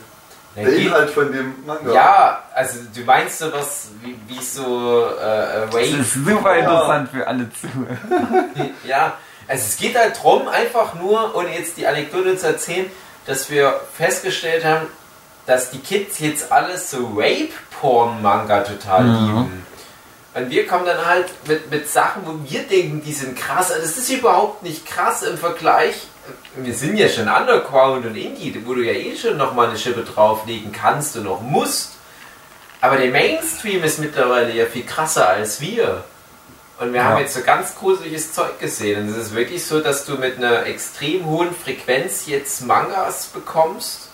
[0.56, 1.92] Ja, Der geht- Inhalt von dem Manga.
[1.94, 5.98] Ja, also du meinst sowas wie, wie so äh, äh, Das Wave.
[6.02, 8.46] ist super interessant für alle Zuhörer.
[8.88, 9.14] Ja,
[9.48, 12.90] also es geht halt drum, einfach nur, ohne jetzt die Anekdote zu erzählen,
[13.26, 14.88] dass wir festgestellt haben,
[15.46, 19.26] dass die Kids jetzt alles so Rape-Porn-Manga total Mhm.
[19.28, 19.66] lieben.
[20.36, 23.72] Und wir kommen dann halt mit, mit Sachen, wo wir denken, die sind krass.
[23.72, 26.08] Also Das ist überhaupt nicht krass im Vergleich.
[26.56, 30.04] Wir sind ja schon Underground und Indie, wo du ja eh schon nochmal eine Schippe
[30.04, 31.94] drauflegen kannst und auch musst.
[32.82, 36.04] Aber der Mainstream ist mittlerweile ja viel krasser als wir.
[36.80, 37.06] Und wir Ja.
[37.10, 39.04] haben jetzt so ganz gruseliges Zeug gesehen.
[39.04, 44.10] Und es ist wirklich so, dass du mit einer extrem hohen Frequenz jetzt Mangas bekommst,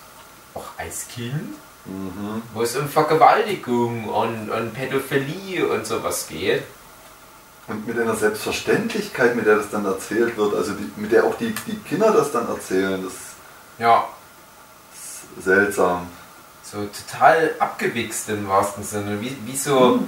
[0.54, 2.44] auch als Kind, Mhm.
[2.54, 6.62] wo es um Vergewaltigung und, und Pädophilie und sowas geht.
[7.72, 11.38] Und mit einer Selbstverständlichkeit, mit der das dann erzählt wird, also die, mit der auch
[11.38, 13.14] die, die Kinder das dann erzählen, das
[13.80, 14.06] Ja,
[14.94, 16.08] ist seltsam.
[16.64, 19.22] so total abgewichst im wahrsten Sinne.
[19.22, 20.00] Wie, wie so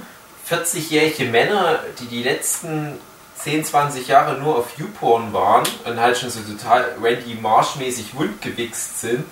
[0.50, 2.98] 40-jährige Männer, die die letzten
[3.38, 9.00] 10, 20 Jahre nur auf YouPorn waren und halt schon so total Randy Marsh-mäßig wundgewichst
[9.00, 9.24] sind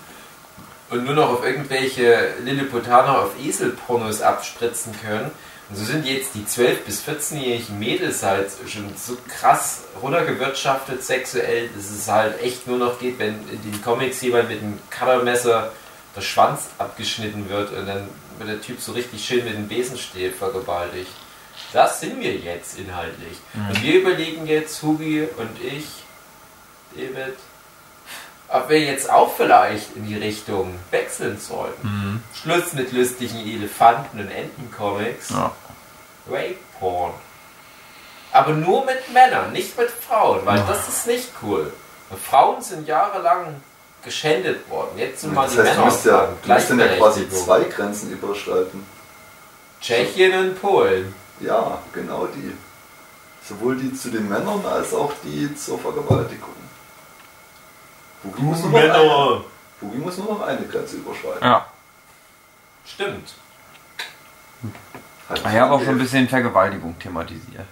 [0.88, 5.30] und nur noch auf irgendwelche Lilliputaner auf Eselpornos abspritzen können.
[5.72, 11.70] Und so sind jetzt die 12- bis 14-jährigen Mädels halt schon so krass runtergewirtschaftet sexuell,
[11.74, 15.72] dass es halt echt nur noch geht, wenn in den Comics jemand mit einem Cuttermesser
[16.14, 18.06] der Schwanz abgeschnitten wird und dann
[18.36, 21.10] wird der Typ so richtig schön mit dem Besenstiel vergewaltigt.
[21.72, 23.38] Das sind wir jetzt inhaltlich.
[23.54, 25.86] Und wir überlegen jetzt, Hugi und ich,
[26.94, 27.36] David,
[28.48, 32.22] ob wir jetzt auch vielleicht in die Richtung wechseln sollten.
[32.34, 35.30] Schluss mit lustigen Elefanten und Entencomics.
[35.30, 35.52] Ja.
[36.30, 37.12] Rape Porn.
[38.32, 41.72] Aber nur mit Männern, nicht mit Frauen, weil das ist nicht cool.
[42.08, 43.60] Und Frauen sind jahrelang
[44.02, 44.96] geschändet worden.
[44.96, 47.30] Jetzt sind mal Das die heißt, du Männer musst ja, du musst dann ja quasi
[47.30, 48.86] zwei Grenzen überschreiten.
[49.80, 51.14] Tschechien und Polen.
[51.40, 52.56] Ja, genau die.
[53.46, 56.54] Sowohl die zu den Männern als auch die zur Vergewaltigung.
[58.22, 59.44] Boogie muss, nur noch eine,
[59.80, 61.42] Boogie muss nur noch eine Grenze überschreiten.
[61.42, 61.66] Ja.
[62.86, 63.34] Stimmt.
[65.28, 67.66] Halt Ich habe auch schon ein bisschen Vergewaltigung thematisiert.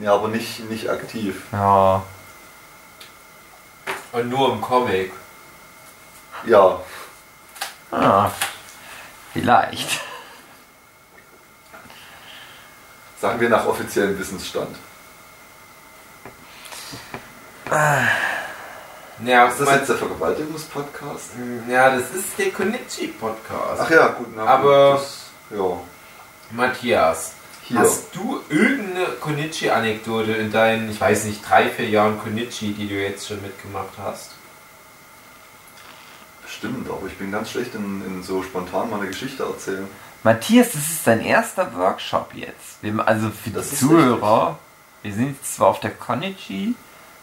[0.00, 1.42] Ja, aber nicht, nicht aktiv.
[1.52, 2.02] Ja.
[4.12, 5.12] Und nur im Comic.
[6.46, 6.80] Ja,
[7.90, 8.30] Ah.
[9.32, 10.00] Vielleicht.
[13.20, 14.76] sagen wir nach offiziellem Wissensstand.
[19.24, 21.30] Ja, Ist das jetzt der Vergewaltigungspodcast?
[21.68, 23.80] ja, das ist der Konichi-Podcast.
[23.82, 24.28] Ach ja, gut.
[24.36, 25.78] Na, Aber- gut, das, ja,
[26.50, 27.32] Matthias,
[27.62, 27.80] hier.
[27.80, 32.94] hast du irgendeine Konichi-Anekdote in deinen, ich weiß nicht, drei, vier Jahren Konichi, die du
[32.94, 34.30] jetzt schon mitgemacht hast?
[36.46, 39.86] Stimmt, aber ich bin ganz schlecht in, in so spontan mal eine Geschichte erzählen.
[40.24, 42.82] Matthias, das ist dein erster Workshop jetzt.
[42.82, 44.58] Wir, also für Das die Zuhörer,
[45.02, 46.74] wir sind jetzt zwar auf der Konichi,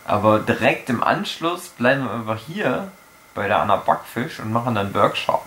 [0.05, 2.91] aber direkt im Anschluss bleiben wir einfach hier
[3.33, 5.43] bei der Anna Backfisch und machen dann Workshop.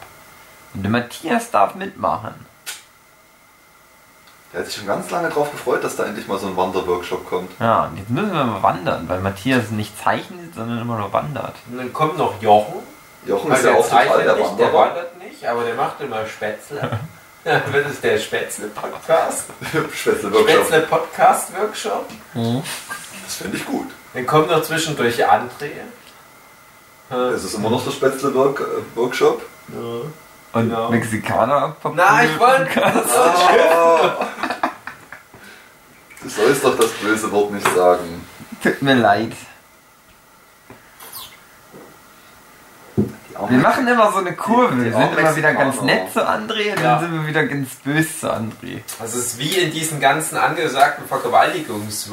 [0.74, 2.34] Und der Matthias darf mitmachen.
[4.52, 7.28] Der hat sich schon ganz lange drauf gefreut, dass da endlich mal so ein Wanderworkshop
[7.28, 7.50] kommt.
[7.60, 11.54] Ja, und jetzt müssen wir mal wandern, weil Matthias nicht zeichnet, sondern immer nur wandert.
[11.70, 12.82] Und dann kommt noch Jochen.
[13.26, 14.72] Jochen ist ja auch total der nicht, der Wanderer.
[14.72, 16.98] wandert nicht, aber der macht immer Spätzle.
[17.44, 19.44] Wird es der Spätzle-Podcast.
[19.94, 20.48] Spätzle-Workshop.
[20.48, 22.06] Spätzle-Podcast-Workshop.
[22.34, 23.90] Das finde ich gut.
[24.12, 25.70] Dann kommt noch zwischendurch André.
[27.34, 29.42] Es ist immer noch der Spätzle-Workshop.
[30.52, 30.90] Und Genau.
[30.90, 32.84] Mexikaner Na, ich wollte.
[32.84, 34.26] Ah.
[36.22, 38.26] Du sollst doch das böse Wort nicht sagen.
[38.62, 39.32] Tut mir leid.
[43.48, 44.74] Wir machen immer so eine Kurve.
[44.74, 46.94] Die Wir sind immer wieder ganz nett zu André und Ja.
[46.96, 48.80] dann sind wir wieder ganz böse zu André.
[48.98, 52.10] Das ist wie in diesen ganzen angesagten Vergewaltigungs-,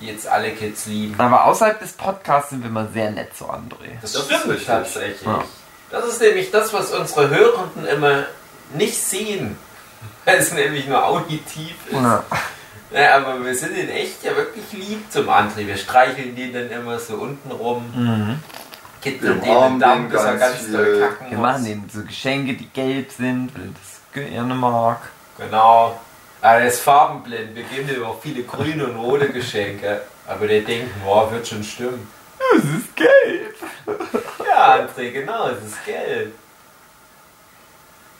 [0.00, 1.14] Jetzt alle Kids lieben.
[1.18, 4.00] Aber außerhalb des Podcasts sind wir immer sehr nett zu André.
[4.02, 4.66] Das, Das ist stimmt richtig.
[4.66, 5.22] tatsächlich.
[5.22, 5.44] Ja.
[5.90, 8.24] Das ist nämlich das, was unsere Hörenden immer
[8.74, 9.56] nicht sehen.
[10.24, 11.92] Weil es nämlich nur auditiv ist.
[11.94, 12.24] Ja.
[12.92, 15.66] Ja, aber wir sind in echt ja wirklich lieb zum André.
[15.66, 18.38] Wir streicheln den dann immer so unten rum, Mhm.
[19.02, 21.46] kitzeln den im Damm, den bis er ganz doll kacken Wir muss.
[21.46, 24.98] machen denen so Geschenke, die gelb sind, weil er das gerne mag.
[25.38, 25.98] Genau.
[26.44, 27.56] Aber er ist farbenblind.
[27.56, 30.02] Wir geben ihm auch viele grüne und rote Geschenke.
[30.26, 32.06] Aber der denkt, boah, wird schon stimmen.
[32.54, 33.54] Es ist gelb.
[34.46, 36.34] Ja, André, genau, es ist gelb.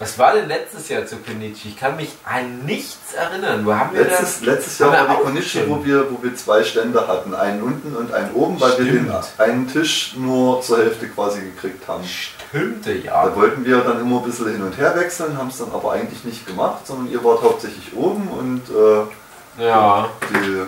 [0.05, 1.69] Was war denn letztes Jahr zu Konichi?
[1.71, 3.65] Ich kann mich an nichts erinnern.
[3.65, 4.41] Wo haben wir Letztes, das?
[4.43, 7.35] letztes Jahr war die Konichi, wo wir, wo wir zwei Stände hatten.
[7.35, 9.33] Einen unten und einen oben, weil wir den Stimmt.
[9.39, 12.05] einen Tisch nur zur Hälfte quasi gekriegt haben.
[12.05, 13.35] Stimmte Da ja.
[13.35, 16.23] wollten wir dann immer ein bisschen hin und her wechseln, haben es dann aber eigentlich
[16.25, 20.11] nicht gemacht, sondern ihr wart hauptsächlich oben und äh, Ja.
[20.31, 20.65] die,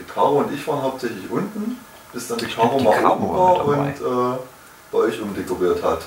[0.00, 1.78] die Caro und ich waren hauptsächlich unten,
[2.12, 4.38] bis dann die Caro mal Caro oben war war und äh,
[4.90, 6.00] bei euch umdekoriert hat.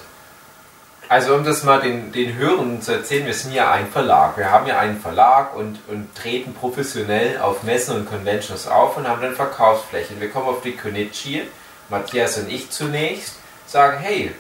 [1.10, 4.38] Also um das mal den, den Hörern zu erzählen, wir sind ja ein Verlag.
[4.38, 9.08] Wir haben ja einen Verlag und, und treten professionell auf Messen und Conventions auf und
[9.08, 10.20] haben dann Verkaufsflächen.
[10.20, 11.44] Wir kommen auf die Konichi,
[11.90, 14.34] Matthias und ich zunächst, sagen, hey,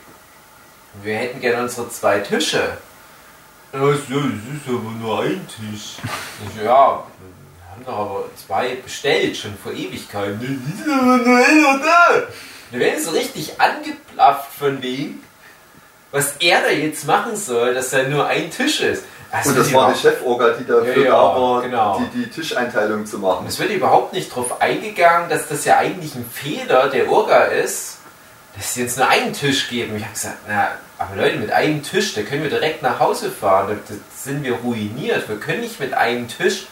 [1.03, 2.77] wir hätten gerne unsere zwei Tische.
[3.73, 4.09] Ja, das ist
[4.67, 5.97] aber nur ein Tisch.
[6.63, 10.63] Ja, wir haben doch aber zwei bestellt, schon vor Ewigkeiten.
[10.77, 12.23] Das ist aber nur einer da.
[12.71, 15.21] Da werden so richtig angeplafft von wem
[16.11, 19.03] was er da jetzt machen soll, dass da nur ein Tisch ist.
[19.29, 22.01] Also Und das war die Cheforga, die dafür Ja, da war, genau.
[22.13, 23.39] die, die Tischeinteilung zu machen.
[23.39, 27.43] Und es wird überhaupt nicht darauf eingegangen, dass das ja eigentlich ein Fehler der Orga
[27.43, 27.97] ist,
[28.55, 29.97] dass sie uns nur einen Tisch geben.
[29.97, 33.29] Ich habe gesagt, na, Aber Leute, mit einem Tisch, da können wir direkt nach Hause
[33.29, 33.67] fahren.
[33.67, 35.27] Da, da sind wir ruiniert.
[35.27, 36.67] Wir können nicht mit einem Tisch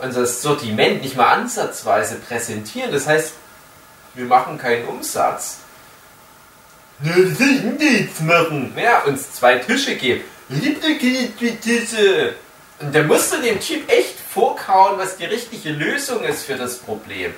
[0.00, 2.90] unser Sortiment nicht mal ansatzweise präsentieren.
[2.90, 3.34] Das heißt,
[4.14, 5.58] wir machen keinen Umsatz.
[6.91, 8.72] Ja, das will ich nichts machen.
[8.76, 10.22] Ja, uns zwei Tische geben.
[10.48, 12.34] Keine Tische.
[12.80, 16.78] Und da musst du dem Typ echt vorkauen, was die richtige Lösung ist für das
[16.78, 17.32] Problem.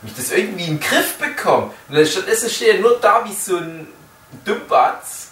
[0.00, 1.72] Wenn ich das irgendwie in den Griff bekomme.
[1.88, 3.86] Und stattdessen steht er nur da wie so ein
[4.44, 5.28] Dummbatz.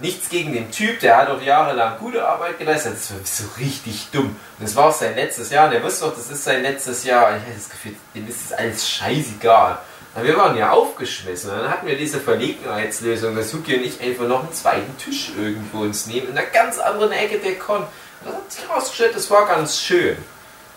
[0.00, 2.94] Nichts gegen den Typ, der hat auch jahrelang gute Arbeit geleistet.
[2.94, 4.36] Das war so richtig dumm.
[4.58, 5.68] Und das war auch sein letztes Jahr.
[5.68, 7.36] Und er wusste auch, das ist sein letztes Jahr.
[7.36, 9.78] Ich hatte das Gefühl, dem ist das alles scheißegal.
[10.14, 11.50] Aber wir waren ja aufgeschmissen.
[11.50, 15.32] Und dann hatten wir diese Verlegenheitslösung, dass Huki und ich einfach noch einen zweiten Tisch
[15.36, 16.28] irgendwo uns nehmen.
[16.28, 17.84] In einer ganz anderen Ecke der Con.
[18.24, 20.16] Das hat sich herausgestellt, das war ganz schön.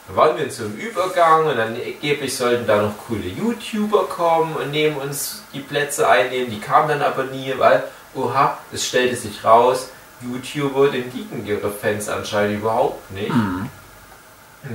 [0.08, 4.72] Dann waren wir einem Übergang und dann angeblich sollten da noch coole YouTuber kommen und
[4.72, 6.50] nehmen uns die Plätze einnehmen.
[6.50, 7.84] Die kamen dann aber nie, weil,
[8.16, 9.90] oha, es stellte sich raus,
[10.22, 13.34] YouTuber, den liegen ihre Fans anscheinend überhaupt nicht.
[13.34, 13.70] Mhm.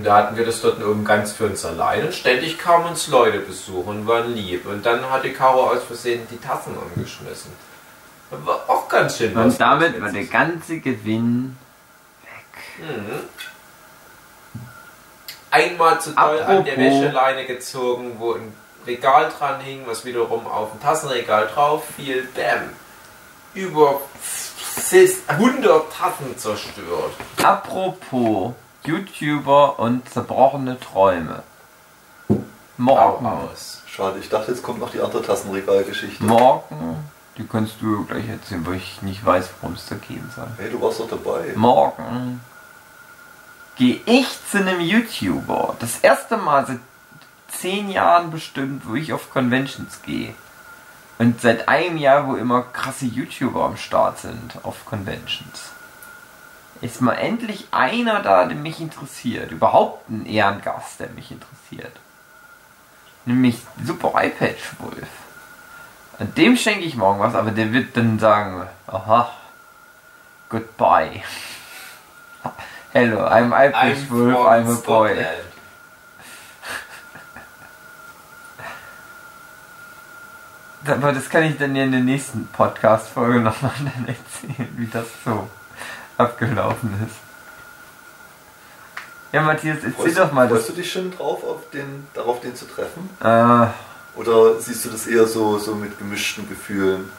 [0.03, 3.41] Da hatten wir das dort oben ganz für uns allein und ständig kamen uns Leute
[3.41, 4.67] besuchen und waren lieb.
[4.67, 7.53] Und dann hatte Caro aus Versehen die Tassen angeschmissen.
[8.31, 11.57] Das war auch ganz schön Und damit war der ganze Gewinn
[12.23, 12.89] weg.
[12.89, 13.21] Mhm.
[15.51, 18.53] Einmal zu doll an der Apropos- Wäscheleine gezogen, wo ein
[18.87, 22.27] Regal dran hing, was wiederum auf ein Tassenregal drauf fiel.
[22.35, 22.71] Bäm.
[23.55, 24.01] Über
[25.29, 27.13] 100 Tassen zerstört.
[27.43, 31.43] Apropos YouTuber und zerbrochene Träume.
[32.77, 33.27] Morgen.
[33.27, 33.83] Aus.
[33.87, 36.25] Schade, ich dachte, jetzt kommt noch die andere Tassenregalgeschichte.
[36.25, 37.05] Morgen.
[37.37, 40.49] Die kannst du gleich erzählen, weil ich nicht weiß, worum es da gehen soll.
[40.59, 41.53] Hey, du warst doch dabei.
[41.55, 42.41] Morgen
[43.77, 45.77] gehe ich zu einem YouTuber.
[45.81, 46.79] Das erste Mal seit
[47.49, 50.35] zehn Jahren bestimmt, wo ich auf Conventions gehe.
[51.19, 55.71] Und seit einem Jahr, wo immer krasse YouTuber am Start sind auf Conventions.
[56.83, 59.53] Ist mal endlich einer da, der mich interessiert.
[59.53, 61.93] Überhaupt ein Ehrengast, der mich interessiert.
[63.25, 65.09] Nämlich Super iPad Wolf.
[66.19, 69.31] Und dem schenke ich morgen was, aber der wird dann sagen, aha,
[70.49, 71.23] goodbye.
[72.93, 75.25] Hello, I'm iPad Wolf, from I'm a boy.
[80.85, 85.07] Aber das kann ich dann ja in der nächsten Podcast-Folge nochmal dann erzählen, wie das
[85.25, 85.49] so
[86.23, 87.17] abgelaufen ist.
[89.33, 92.67] Ja, Matthias, erzähl doch mal freust du dich schon drauf, auf den, darauf, den zu
[92.67, 93.09] treffen?
[93.21, 97.11] Äh, Oder siehst du das eher so, so mit gemischten Gefühlen?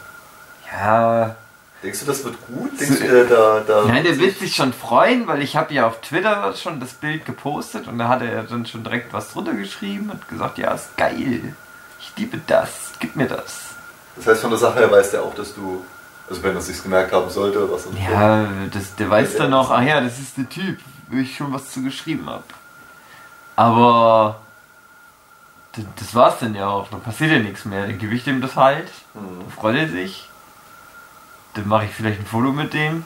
[0.71, 1.35] ja,
[1.83, 2.79] Denkst du, das wird gut?
[2.79, 5.85] Denkst du, der, da, da Nein, der wird sich schon freuen, weil ich habe ja
[5.85, 9.53] auf Twitter schon das Bild gepostet und da hat er dann schon direkt was drunter
[9.53, 11.53] geschrieben und gesagt, ja, ist geil.
[11.99, 13.59] Ich liebe das, gib mir das.
[14.15, 15.83] Das heißt, von der Sache her weiß der auch, dass du,
[16.29, 19.69] also wenn er sich's gemerkt haben sollte, was er Ja, das, der weiß dann noch,
[19.71, 22.43] ach ja, das ist der Typ, wo ich schon was zu geschrieben habe.
[23.55, 24.39] Aber
[25.95, 27.87] das war's dann ja auch, dann passiert ja nichts mehr.
[27.87, 29.39] Dann gebe ich dem das halt, Hm.
[29.39, 30.29] dann freut er sich.
[31.55, 33.05] Dann mache ich vielleicht ein Foto mit dem.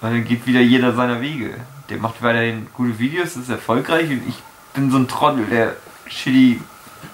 [0.00, 1.54] Und dann geht wieder jeder seiner Wege.
[1.88, 4.42] Der macht weiterhin gute Videos, ist erfolgreich und ich
[4.74, 6.60] bin so ein Trottel, der shitty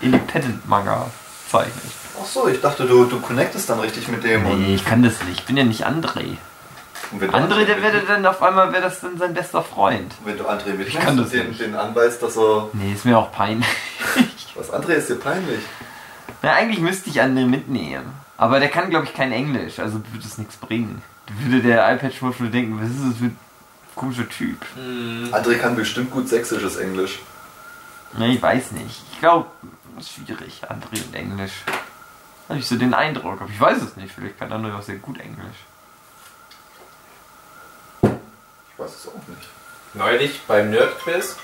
[0.01, 1.07] Independent Manga
[1.49, 1.93] zeichnet.
[2.21, 4.43] Ach so, ich dachte, du, du connectest dann richtig mit dem.
[4.61, 5.41] Nee, ich kann das nicht.
[5.41, 6.37] Ich bin ja nicht André.
[7.13, 10.15] Und wenn André, der wäre dann auf einmal, wäre das dann sein bester Freund.
[10.25, 11.61] Wenn du André mit Ich kann das den, nicht.
[11.61, 12.69] den anweist, dass er.
[12.73, 13.67] Nee, ist mir auch peinlich.
[14.55, 15.61] Was André ist dir peinlich.
[16.43, 18.13] Na, eigentlich müsste ich André mitnehmen.
[18.37, 21.03] Aber der kann, glaube ich, kein Englisch, also wird es nichts bringen.
[21.45, 23.39] Würde der iPad-Schwuffel denken, was ist das für ein
[23.95, 24.59] komischer Typ?
[24.75, 27.19] Hm, André kann bestimmt gut sächsisches Englisch.
[28.17, 29.03] Na, ich weiß nicht.
[29.13, 29.47] Ich glaube,
[30.01, 31.53] schwierig, André und Englisch.
[32.51, 34.13] Habe ich so den Eindruck, aber ich weiß es nicht.
[34.13, 35.57] Vielleicht kann André auch sehr gut Englisch.
[38.03, 39.49] Ich weiß es auch nicht.
[39.95, 41.37] Neulich beim Nerdquiz.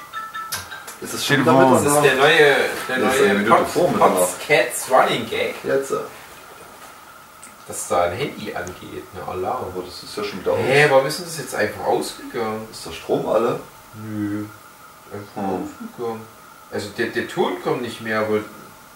[1.00, 2.56] Ist es schon damit Das ist der neue,
[2.88, 4.16] der Das neue vor Mitternacht.
[4.16, 5.90] Potscats Running Gag, Jetzt.
[5.92, 5.96] äh,
[7.68, 9.64] dass da ein Handy angeht, eine Alarm.
[9.72, 10.58] Aber das ist ja schon wieder aus.
[10.60, 12.66] Hä, warum ist denn das jetzt einfach ausgegangen?
[12.70, 13.60] Ist der Strom alle?
[13.94, 14.44] Nö.
[15.12, 15.68] Einfach Hm.
[15.94, 16.20] ausgegangen.
[16.72, 18.40] Also der, der Ton kommt nicht mehr, aber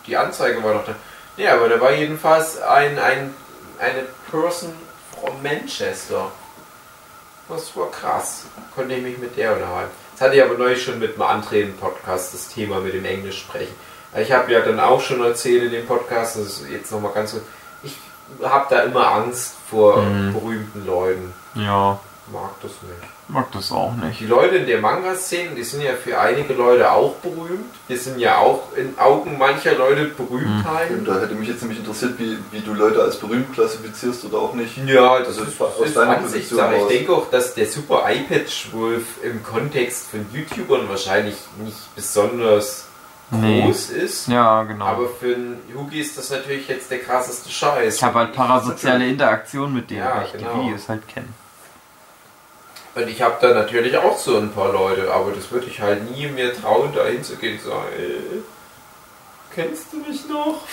[0.07, 0.95] die Anzeige war doch da.
[1.41, 3.35] Ja, aber da war jedenfalls ein, ein,
[3.79, 4.73] eine Person
[5.19, 6.31] from Manchester.
[7.49, 8.45] Das war krass.
[8.75, 9.91] Konnte ich mich mit der unterhalten.
[10.13, 13.39] Das hatte ich aber neulich schon mit einem anderen Podcast, das Thema mit dem Englisch
[13.41, 13.75] sprechen.
[14.17, 17.31] Ich habe ja dann auch schon erzählt in dem Podcast, das ist jetzt nochmal ganz
[17.33, 17.41] so,
[17.83, 17.97] ich
[18.43, 20.33] habe da immer Angst vor Mhm.
[20.33, 21.33] berühmten Leuten.
[21.55, 21.99] Ja.
[22.33, 23.10] mag das nicht.
[23.33, 24.19] Mag das auch nicht.
[24.21, 27.75] Die Leute in der Manga-Szene, die sind ja für einige Leute auch berühmt.
[27.87, 30.99] Wir sind ja auch in Augen mancher Leute Berühmtheiten.
[30.99, 34.39] Und da hätte mich jetzt nämlich interessiert, wie, wie du Leute als berühmt klassifizierst oder
[34.39, 34.77] auch nicht.
[34.87, 36.73] Ja, das Also ist, aus ist deiner Ansichtssache.
[36.73, 42.87] Position Ich denke auch, dass der Super iPad-Wolf im Kontext von YouTubern wahrscheinlich nicht besonders
[43.33, 43.63] Nee.
[43.63, 44.27] groß ist.
[44.27, 44.85] Ja, genau.
[44.87, 47.95] Aber für einen Hugi ist das natürlich jetzt der krasseste Scheiß.
[47.95, 50.53] ich habe halt parasoziale Interaktion mit denen, Ja, weil ich genau.
[50.55, 51.29] die Videos halt kenne.
[52.95, 56.11] Und ich habe da natürlich auch so ein paar Leute, aber das würde ich halt
[56.11, 58.43] nie mir trauen, da hinzugehen und sagen, ey,
[59.55, 60.67] kennst du mich noch?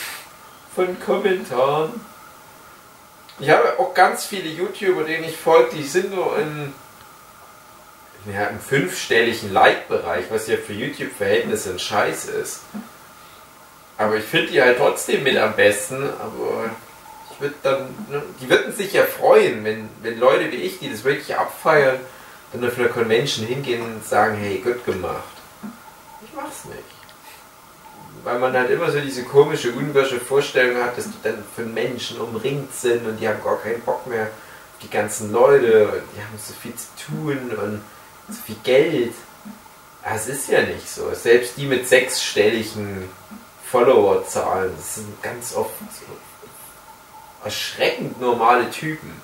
[0.76, 2.00] Von Kommentaren.
[3.40, 6.74] Ich habe auch ganz viele YouTuber, denen ich folge, die sind nur in,
[8.34, 12.62] ja, im fünfstelligen Like-Bereich, was ja für YouTube-Verhältnisse ein Scheiß ist.
[14.00, 16.72] Aber ich finde die halt trotzdem mit am besten, aber
[17.40, 21.04] würde dann, ne, die würden sich ja freuen, wenn, wenn Leute wie ich, die das
[21.04, 22.00] wirklich abfeiern,
[22.52, 25.24] dann auf einer Convention hingehen und sagen, hey, gut gemacht.
[26.24, 26.84] Ich mach's nicht.
[28.24, 32.20] Weil man halt immer so diese komische, unwirsche Vorstellung hat, dass die dann von Menschen
[32.20, 36.22] umringt sind und die haben gar keinen Bock mehr auf die ganzen Leute und die
[36.22, 37.82] haben so viel zu tun und
[38.30, 39.14] so viel Geld.
[40.04, 41.14] Es ist ja nicht so.
[41.14, 43.10] Selbst die mit sechsstelligen
[43.70, 46.06] Followerzahlen, das sind ganz oft so
[47.44, 49.22] erschreckend normale Typen.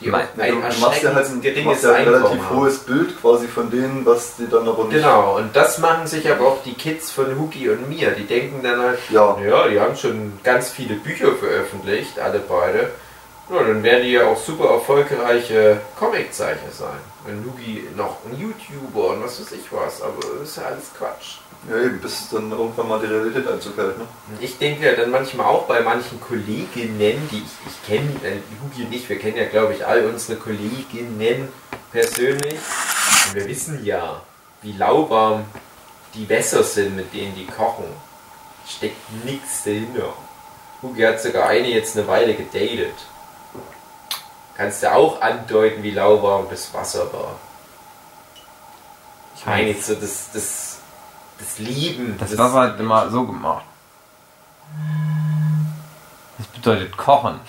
[0.00, 2.56] Die Mein- ein du, machst ja halt ein, geringes ja ein relativ haben.
[2.56, 4.94] hohes Bild quasi von denen, was die dann aber nicht.
[4.94, 8.12] Genau, und das machen sich aber auch die Kids von Huki und mir.
[8.12, 9.36] Die denken dann halt, Ja.
[9.44, 12.90] ja, die haben schon ganz viele Bücher veröffentlicht, alle beide.
[13.50, 16.98] Ja, dann werden die ja auch super erfolgreiche Comiczeichner sein.
[17.26, 20.90] Wenn Hugi noch ein YouTuber und was weiß ich was, aber das ist ja alles
[20.96, 21.38] Quatsch.
[21.68, 24.04] Ja, eben, bis dann irgendwann mal die Realität Einzug hält, ne?
[24.40, 28.84] Ich denke ja dann manchmal auch bei manchen Kolleginnen, die ich, ich kenne, äh, Hugi
[28.84, 31.48] und ich, wir kennen ja glaube ich all unsere Kolleginnen
[31.90, 32.54] persönlich.
[32.54, 34.22] Und wir wissen ja,
[34.62, 35.44] wie lauwarm
[36.14, 37.86] die Wässer sind, mit denen die kochen.
[38.66, 40.12] Steckt nichts dahinter.
[40.82, 42.94] Hugi hat sogar eine jetzt eine Weile gedatet.
[44.56, 47.36] Kannst du auch andeuten, wie lauwarm das Wasser war.
[49.36, 50.67] Ich meine jetzt so das, das,
[51.38, 52.16] das Lieben.
[52.18, 53.64] Das war halt immer so gemacht.
[56.38, 57.40] Das bedeutet kochen.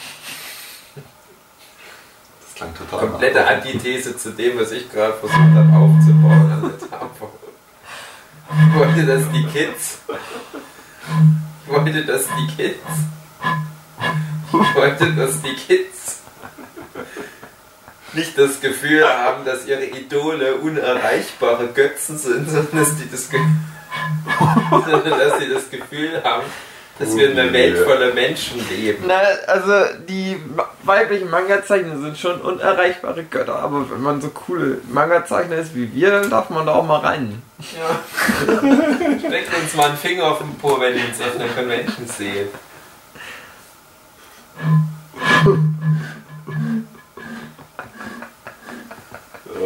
[0.96, 6.62] Das klang total komplette nach- Antithese zu dem, was ich gerade versucht habe aufzubauen an
[6.62, 7.28] der Tafel.
[8.52, 10.00] Ich wollte, dass die Kids.
[11.66, 12.80] Ich wollte, dass die Kids.
[14.52, 16.18] Ich wollte, dass die Kids
[18.14, 23.40] nicht das Gefühl haben, dass ihre Idole unerreichbare Götzen sind, sondern dass die das, Ge
[24.70, 26.44] sondern dass sie das Gefühl haben,
[27.00, 29.06] dass wir in einer Welt voller Menschen leben.
[29.08, 29.72] Na, also
[30.08, 30.38] die
[30.84, 36.12] weiblichen Manga-Zeichner sind schon unerreichbare Götter, aber wenn man so coole Manga-Zeichner ist wie wir,
[36.12, 37.42] dann darf man da auch mal rein.
[37.60, 38.00] Ja.
[39.20, 42.50] Steckt uns mal einen Finger auf den Po, wenn ihr uns auf einer Convention seht.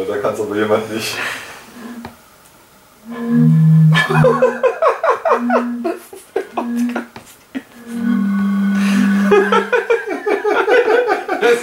[0.08, 1.16] Da kann es aber jemand nicht.
[3.06, 3.12] Was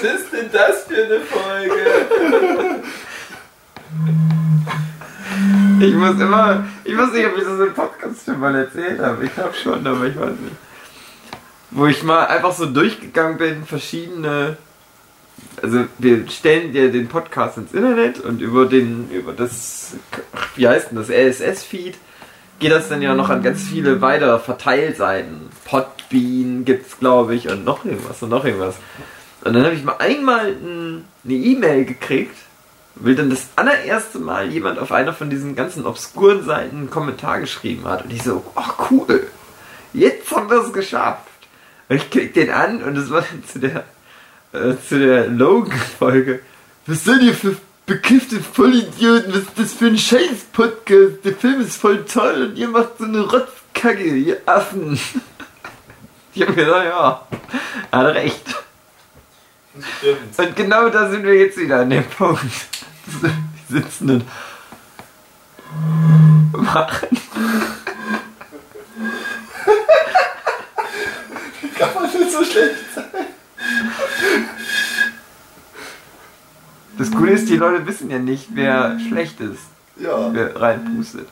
[0.04, 2.84] ist denn das für eine Folge?
[5.80, 9.26] Ich muss immer, ich weiß nicht, ob ich das im Podcast schon mal erzählt habe.
[9.26, 10.56] Ich glaube schon, aber ich weiß nicht.
[11.72, 14.58] Wo ich mal einfach so durchgegangen bin, verschiedene.
[15.62, 19.94] Also wir stellen dir den Podcast ins Internet und über den, über das,
[20.56, 21.98] wie heißt denn das, RSS-Feed
[22.60, 25.50] geht das dann ja noch an ganz viele weitere Verteilseiten.
[25.66, 28.76] Podbean gibt's glaube ich und noch irgendwas und noch irgendwas.
[29.44, 32.36] Und dann habe ich mal einmal ein, eine E-Mail gekriegt
[32.96, 37.40] will dann das allererste Mal jemand auf einer von diesen ganzen obskuren Seiten einen Kommentar
[37.40, 38.04] geschrieben hat.
[38.04, 39.28] Und ich so, ach cool,
[39.94, 41.28] jetzt haben wir es geschafft.
[41.90, 43.84] Und ich klick den an und es war dann zu der,
[44.54, 46.42] äh, zu der Logan-Folge.
[46.86, 49.34] Was seid ihr für bekiffte Vollidioten?
[49.34, 51.24] Was ist das für ein Scheiß-Podcast?
[51.24, 55.00] Der Film ist voll toll und ihr macht so eine Rotzkacke, ihr Affen.
[56.34, 57.28] Ich hab gedacht, ja,
[57.92, 58.46] hat er recht.
[59.98, 60.40] Stimmt.
[60.40, 62.42] Und genau da sind wir jetzt wieder an dem Punkt.
[63.06, 64.26] Die sitzen und
[66.54, 67.10] machen.
[71.78, 73.06] Kann man nicht so schlecht sein.
[76.98, 79.64] Das Coole ist, die Leute wissen ja nicht, wer schlecht ist,
[79.98, 80.34] Ja.
[80.34, 81.28] wer reinpustet.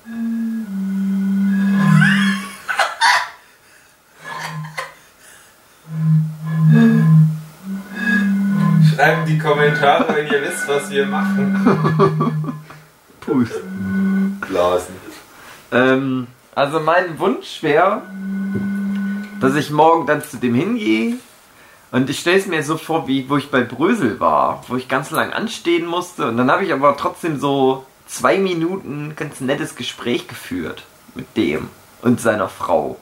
[8.96, 12.54] Schreibt die Kommentare, wenn ihr wisst, was wir machen.
[13.22, 14.42] Pusten.
[14.48, 14.96] Blasen.
[15.72, 18.02] Ähm, also mein Wunsch wäre,
[19.40, 21.16] dass ich morgen dann zu dem hingehe.
[21.92, 24.88] Und ich stelle es mir so vor, wie wo ich bei Brösel war, wo ich
[24.88, 26.28] ganz lang anstehen musste.
[26.28, 30.84] Und dann habe ich aber trotzdem so zwei Minuten ganz nettes Gespräch geführt
[31.16, 31.70] mit dem
[32.02, 32.98] und seiner Frau.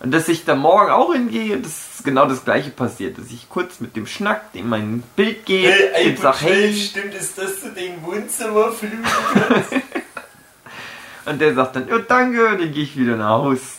[0.00, 3.18] Und dass ich da morgen auch hingehe und das ist genau das gleiche passiert.
[3.18, 7.14] Dass ich kurz mit dem Schnack, dem mein Bild geht, Hey, und sag, hey, stimmt
[7.14, 9.72] es, dass du den Wohnzimmer flügen kannst?
[11.26, 13.78] und der sagt dann, ja danke, dann gehe ich wieder nach Haus.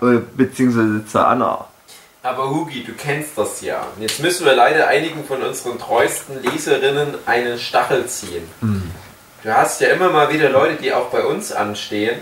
[0.00, 1.66] Äh, Beziehungsweise zur Anna.
[2.22, 3.86] Aber Hugi, du kennst das ja.
[3.94, 8.48] Und Jetzt müssen wir leider einigen von unseren treuesten Leserinnen einen Stachel ziehen.
[9.44, 12.20] Du hast ja immer mal wieder Leute, die auch bei uns anstehen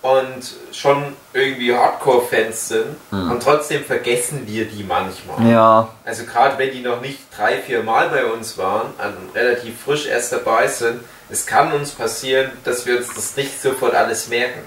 [0.00, 5.50] und schon irgendwie Hardcore-Fans sind und trotzdem vergessen wir die manchmal.
[5.50, 8.86] Ja, Also gerade wenn die noch nicht drei, vier Mal bei uns waren,
[9.34, 13.94] relativ frisch erst dabei sind, es kann uns passieren, dass wir uns das nicht sofort
[13.94, 14.60] alles merken.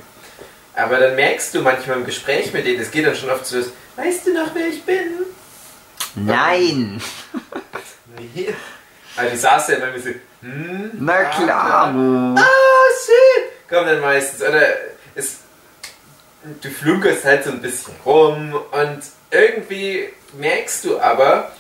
[0.79, 3.57] Aber dann merkst du manchmal im Gespräch mit denen, es geht dann schon oft so,
[3.95, 5.25] weißt du noch, wer ich bin?
[6.15, 7.01] nein.
[8.33, 8.53] Nee.
[9.15, 10.09] Also die saß ja immer so,
[10.41, 12.39] hm, Na ah, klar, wo.
[12.39, 12.45] Ah,
[13.05, 13.49] schön.
[13.69, 14.41] Kommt dann meistens.
[14.41, 14.61] Oder
[15.15, 15.37] es,
[16.61, 18.99] du flunkerst halt so ein bisschen rum und
[19.31, 21.51] irgendwie merkst du aber,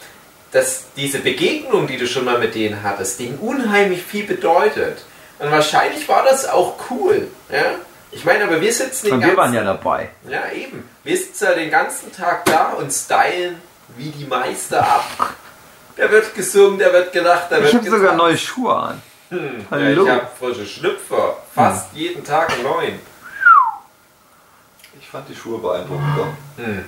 [0.51, 5.03] dass diese Begegnung, die du schon mal mit denen hattest, denen unheimlich viel bedeutet.
[5.37, 7.27] Und wahrscheinlich war das auch cool.
[7.51, 7.75] Ja?
[8.11, 10.09] Ich meine, aber wir sitzen den Und wir ganzen waren ja dabei.
[10.27, 10.87] ja, eben.
[11.03, 13.61] Wir sitzen ja den ganzen Tag da und stylen
[13.97, 15.35] wie die Meister ab.
[15.95, 19.01] Da wird gesungen, da wird gelacht, da Ich wird habe sogar neue Schuhe an.
[19.29, 20.03] Hm, ja, Hallo.
[20.05, 21.37] ich habe frische Schlüpfer.
[21.53, 22.99] Fast jeden Tag einen neuen.
[24.99, 26.27] Ich fand die Schuhe beeindruckender.
[26.57, 26.85] Hm.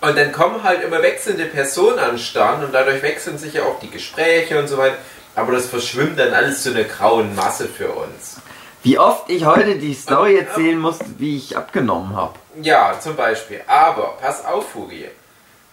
[0.00, 3.62] Und dann kommen halt immer wechselnde Personen an den Stand und dadurch wechseln sich ja
[3.62, 4.96] auch die Gespräche und so weiter.
[5.34, 8.36] Aber das verschwimmt dann alles zu einer grauen Masse für uns.
[8.82, 12.34] Wie oft ich heute die Story erzählen musste, wie ich abgenommen habe.
[12.60, 13.60] Ja, zum Beispiel.
[13.66, 15.06] Aber, pass auf, Hugi.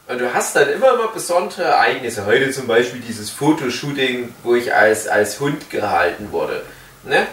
[0.07, 2.25] Und du hast dann immer mal besondere Ereignisse.
[2.25, 6.63] Heute zum Beispiel dieses Fotoshooting, wo ich als, als Hund gehalten wurde.
[7.03, 7.27] Ne?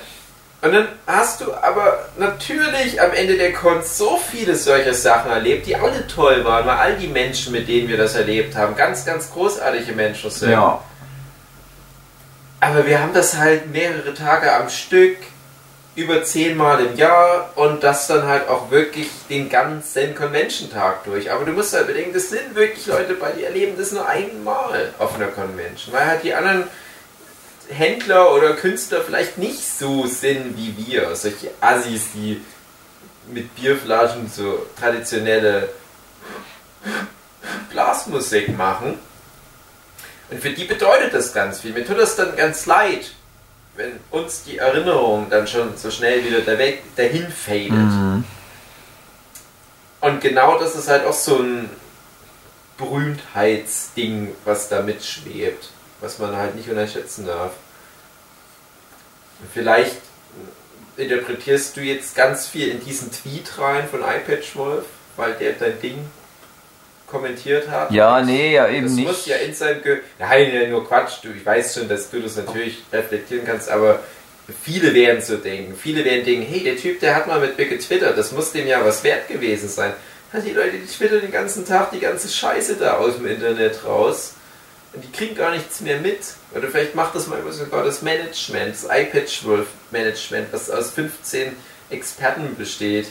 [0.62, 5.66] Und dann hast du aber natürlich am Ende der Kunst so viele solcher Sachen erlebt,
[5.66, 9.04] die alle toll waren, weil all die Menschen, mit denen wir das erlebt haben, ganz,
[9.04, 10.50] ganz großartige Menschen sind.
[10.50, 10.80] Ja.
[12.76, 15.16] Aber wir haben das halt mehrere Tage am Stück,
[15.94, 21.32] über zehnmal im Jahr und das dann halt auch wirklich den ganzen Convention-Tag durch.
[21.32, 24.92] Aber du musst halt bedenken, das sind wirklich Leute bei dir erleben das nur einmal
[24.98, 26.64] auf einer Convention, weil halt die anderen
[27.70, 31.16] Händler oder Künstler vielleicht nicht so sind wie wir.
[31.16, 32.42] Solche Assis, die
[33.32, 35.70] mit Bierflaschen so traditionelle
[37.70, 38.98] Blasmusik machen.
[40.30, 41.72] Und für die bedeutet das ganz viel.
[41.72, 43.12] Mir tut das dann ganz leid,
[43.76, 47.72] wenn uns die Erinnerung dann schon so schnell wieder dahin fadet.
[47.72, 48.24] Mhm.
[50.00, 51.70] Und genau das ist halt auch so ein
[52.78, 55.70] Berühmtheitsding, was da mitschwebt,
[56.00, 57.52] was man halt nicht unterschätzen darf.
[59.52, 59.96] Vielleicht
[60.96, 64.84] interpretierst du jetzt ganz viel in diesen Tweet rein von iPatchWolf,
[65.16, 66.10] weil der dein Ding
[67.06, 67.90] kommentiert hat.
[67.90, 69.06] Ja, nee, ja eben das nicht.
[69.06, 71.18] muss ja in seinem Ge Nein, ja, nur Quatsch.
[71.22, 74.00] Du, ich weiß schon, dass du das natürlich reflektieren kannst, aber
[74.62, 75.74] viele werden so denken.
[75.76, 78.66] Viele werden denken, hey, der Typ, der hat mal mit mir getwittert, das muss dem
[78.66, 79.92] ja was wert gewesen sein.
[80.32, 83.84] Ja, die Leute, die twittern den ganzen Tag die ganze Scheiße da aus dem Internet
[83.84, 84.34] raus.
[84.92, 86.20] Und die kriegen gar nichts mehr mit.
[86.54, 91.54] Oder vielleicht macht das mal sogar das Management, das iPatchWolf-Management, was aus 15
[91.90, 93.08] Experten besteht.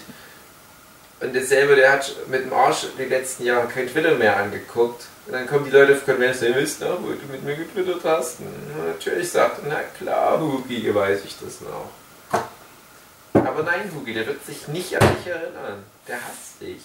[1.21, 5.05] Und derselbe, der hat mit dem Arsch die letzten Jahre kein Twitter mehr angeguckt.
[5.25, 8.03] Und dann kommen die Leute auf Convention, ihr wisst noch, wo du mit mir getwittert
[8.03, 8.39] hast.
[8.41, 11.89] Und natürlich sagt er, na klar, Hugi, weiß ich das noch.
[13.33, 15.83] Aber nein, Hugi, der wird sich nicht an dich erinnern.
[16.07, 16.81] Der hasst dich.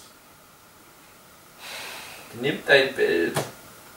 [2.33, 3.37] Der nimmt dein Bild,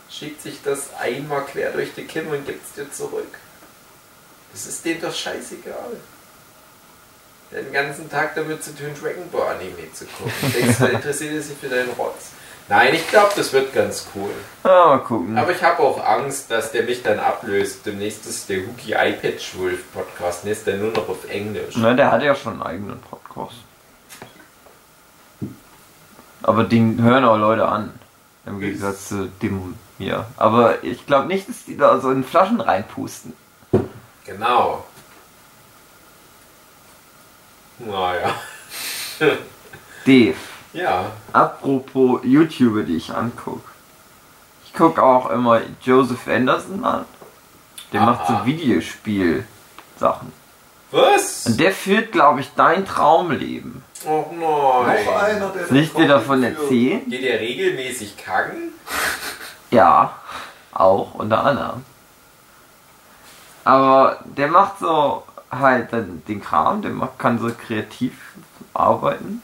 [0.10, 3.38] schickt sich das einmal quer durch die Kim und gibt es dir zurück.
[4.52, 5.98] Das ist dem doch scheißegal.
[7.54, 10.54] Den ganzen Tag damit zu tun, Dragon Ball Anime zu gucken.
[10.54, 12.32] Denkst du, interessiert er sich für deinen Rotz?
[12.70, 14.32] Nein, ich glaube, das wird ganz cool.
[14.64, 15.38] Ja, mal gucken.
[15.38, 17.86] Aber ich habe auch Angst, dass der mich dann ablöst.
[17.86, 21.76] Demnächst ist der Hookie iPad Wolf Podcast, ist der nur noch auf Englisch.
[21.76, 23.58] Ne, der hat ja schon einen eigenen Podcast.
[26.42, 27.94] Aber den hören auch Leute an.
[28.46, 30.26] Im Gegensatz zu dem hier.
[30.38, 33.34] Aber ich glaube nicht, dass die da so in Flaschen reinpusten.
[34.26, 34.86] Genau.
[37.80, 38.36] Naja.
[40.06, 40.36] Dave,
[40.74, 41.06] Ja.
[41.32, 43.70] Apropos YouTuber, die ich angucke.
[44.66, 47.06] Ich gucke auch immer Joseph Anderson an.
[47.92, 48.12] Der Aha.
[48.12, 50.32] macht so Videospiel-Sachen.
[50.92, 51.46] Was?
[51.46, 53.84] Und der führt, glaube ich, dein Traumleben.
[54.06, 55.06] Oh nein.
[55.06, 57.08] Noch einer, der Soll ich dir davon erzählen?
[57.10, 58.74] Geht er regelmäßig kacken?
[59.72, 60.14] Ja,
[60.74, 61.86] auch unter anderem.
[63.64, 65.24] Aber der macht so
[65.60, 68.14] halt dann den Kram, der macht, kann so kreativ
[68.74, 69.42] arbeiten.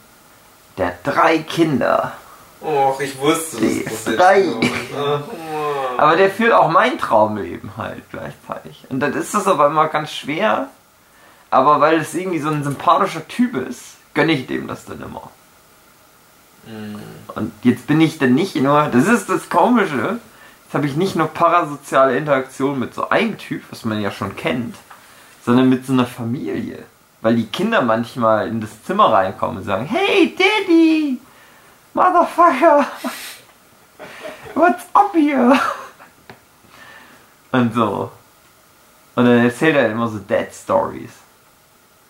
[0.77, 2.13] Der hat drei Kinder.
[2.61, 4.43] Och, ich wusste, das drei.
[4.43, 4.65] kommt.
[4.93, 5.97] Oh.
[5.97, 8.85] Aber der führt auch mein Traumleben halt gleichzeitig.
[8.89, 10.69] Und dann ist das aber immer ganz schwer.
[11.49, 15.29] Aber weil es irgendwie so ein sympathischer Typ ist, gönne ich dem das dann immer.
[16.65, 16.99] Hm.
[17.35, 20.19] Und jetzt bin ich dann nicht nur, das ist das Komische,
[20.65, 24.35] jetzt habe ich nicht nur parasoziale Interaktion mit so einem Typ, was man ja schon
[24.35, 24.75] kennt,
[25.49, 26.85] sondern mit so einer Familie.
[27.21, 31.19] Weil die Kinder manchmal in das Zimmer reinkommen und sagen, hey Daddy,
[31.95, 32.85] Motherfucker,
[34.53, 35.59] what's up here?
[37.51, 38.11] Und so.
[39.15, 41.13] Und dann erzählt er immer so Dead Stories.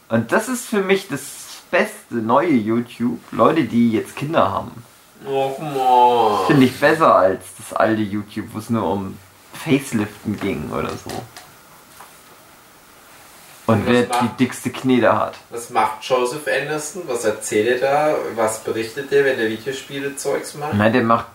[0.09, 3.19] Und das ist für mich das beste neue YouTube.
[3.31, 4.83] Leute, die jetzt Kinder haben.
[5.23, 6.45] Man.
[6.45, 9.17] Finde ich besser als das alte YouTube, wo es nur um
[9.53, 11.09] Faceliften ging oder so.
[13.69, 15.35] Und Und wer was die macht- dickste Knete hat.
[15.51, 17.03] Was macht Joseph Anderson?
[17.07, 18.15] Was erzählt er da?
[18.35, 20.73] Was berichtet er, wenn er Videospiele-Zeugs macht?
[20.75, 21.27] Na, der macht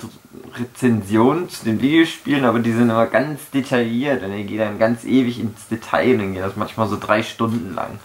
[0.58, 5.04] Rezensionen zu den Videospielen, aber die sind immer ganz detailliert und er geht dann ganz
[5.04, 7.98] ewig ins Detail und dann geht das manchmal so drei Stunden lang,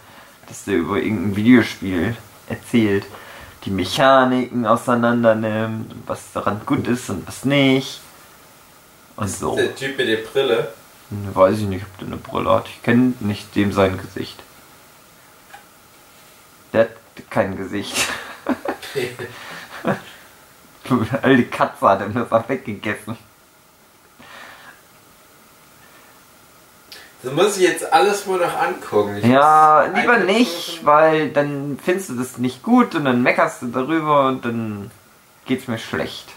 [0.47, 2.15] dass der über irgendein Videospiel
[2.47, 3.05] erzählt,
[3.65, 7.99] die Mechaniken auseinander nimmt, was daran gut ist und was nicht.
[9.15, 9.55] Und so.
[9.55, 10.71] Der Typ mit der Brille.
[11.09, 12.67] Hm, Weiß ich nicht, ob der eine Brille hat.
[12.67, 14.41] Ich kenne nicht dem sein Gesicht.
[16.73, 16.89] Der hat
[17.29, 17.95] kein Gesicht.
[20.89, 23.15] Die alte Katze hat ihm das auch weggegessen.
[27.21, 29.17] Das muss ich jetzt alles wohl noch angucken.
[29.17, 33.67] Ich Ja, lieber nicht, weil dann findest du das nicht gut und dann meckerst du
[33.67, 34.89] darüber und dann
[35.45, 36.29] geht's mir schlecht.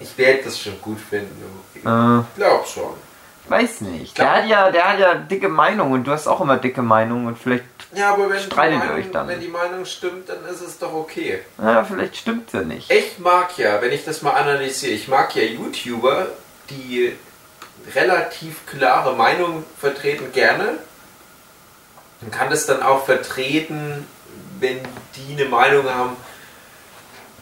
[0.00, 1.30] Ich werde das schon gut finden.
[1.74, 2.94] Ich Äh, glaub schon.
[3.48, 4.16] Weiß nicht.
[4.18, 7.26] Der hat ja, der hat ja dicke Meinung und du hast auch immer dicke Meinung
[7.26, 7.64] und vielleicht,
[7.94, 9.28] Ja, aber wenn Streitet ihr Meinung, euch dann?
[9.28, 11.40] wenn die Meinung stimmt, dann ist es doch okay.
[11.58, 12.90] na, vielleicht stimmt's ja nicht.
[12.90, 16.26] Ich mag ja, wenn ich das mal analysiere, ich mag ja YouTuber,
[16.70, 17.12] die
[17.94, 20.74] relativ klare Meinung vertreten gerne
[22.20, 24.06] und kann das dann auch vertreten,
[24.60, 24.78] wenn
[25.16, 26.16] die eine Meinung haben,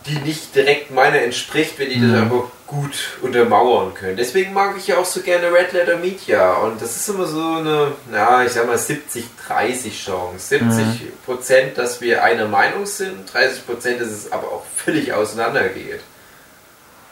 [0.06, 2.12] die nicht direkt meiner entspricht, wenn die Mhm.
[2.14, 4.16] das aber gut untermauern können.
[4.16, 7.40] Deswegen mag ich ja auch so gerne Red Letter Media und das ist immer so
[7.40, 10.58] eine, ja, ich sag mal 70-30 Chance.
[10.60, 16.00] 70 Prozent, dass wir einer Meinung sind, 30 Prozent, dass es aber auch völlig auseinandergeht.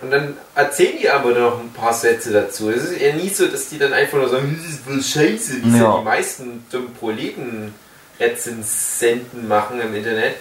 [0.00, 2.70] Und dann erzählen die aber noch ein paar Sätze dazu.
[2.70, 5.54] Es ist ja nie so, dass die dann einfach nur sagen, das ist voll scheiße,
[5.64, 5.90] wie Ja.
[5.92, 10.36] sie die meisten dummen Proleten-Rezensenten machen im Internet.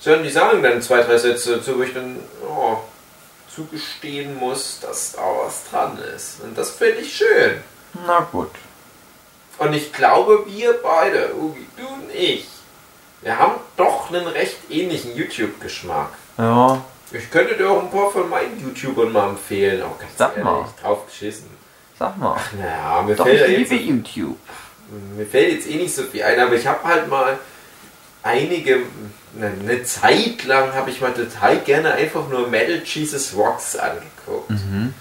[0.00, 2.78] Sondern die sagen dann zwei, drei Sätze dazu, wo ich dann oh,
[3.62, 6.40] zugestehen muss, dass da was dran ist.
[6.42, 7.60] Und das finde ich schön.
[8.06, 8.50] Na gut.
[9.58, 12.46] Und ich glaube, wir beide, Ugi, du und ich,
[13.22, 16.10] wir haben doch einen recht ähnlichen YouTube-Geschmack.
[16.36, 16.80] Ja,
[17.10, 20.44] Ich könnte dir auch ein paar von meinen YouTubern mal empfehlen, auch ganz Sag ehrlich,
[20.44, 20.64] mal.
[20.80, 21.48] drauf geschissen.
[21.98, 22.38] sag mal.
[22.56, 24.36] Naja, mir Doch, fällt, ich ja jetzt, liebe YouTube.
[25.16, 27.36] mir fällt jetzt eh nicht so viel ein, aber ich habe halt mal
[28.22, 28.82] einige,
[29.36, 34.50] eine, eine Zeit lang habe ich mal total gerne einfach nur Metal Jesus Rocks angeguckt.
[34.50, 34.94] Mhm.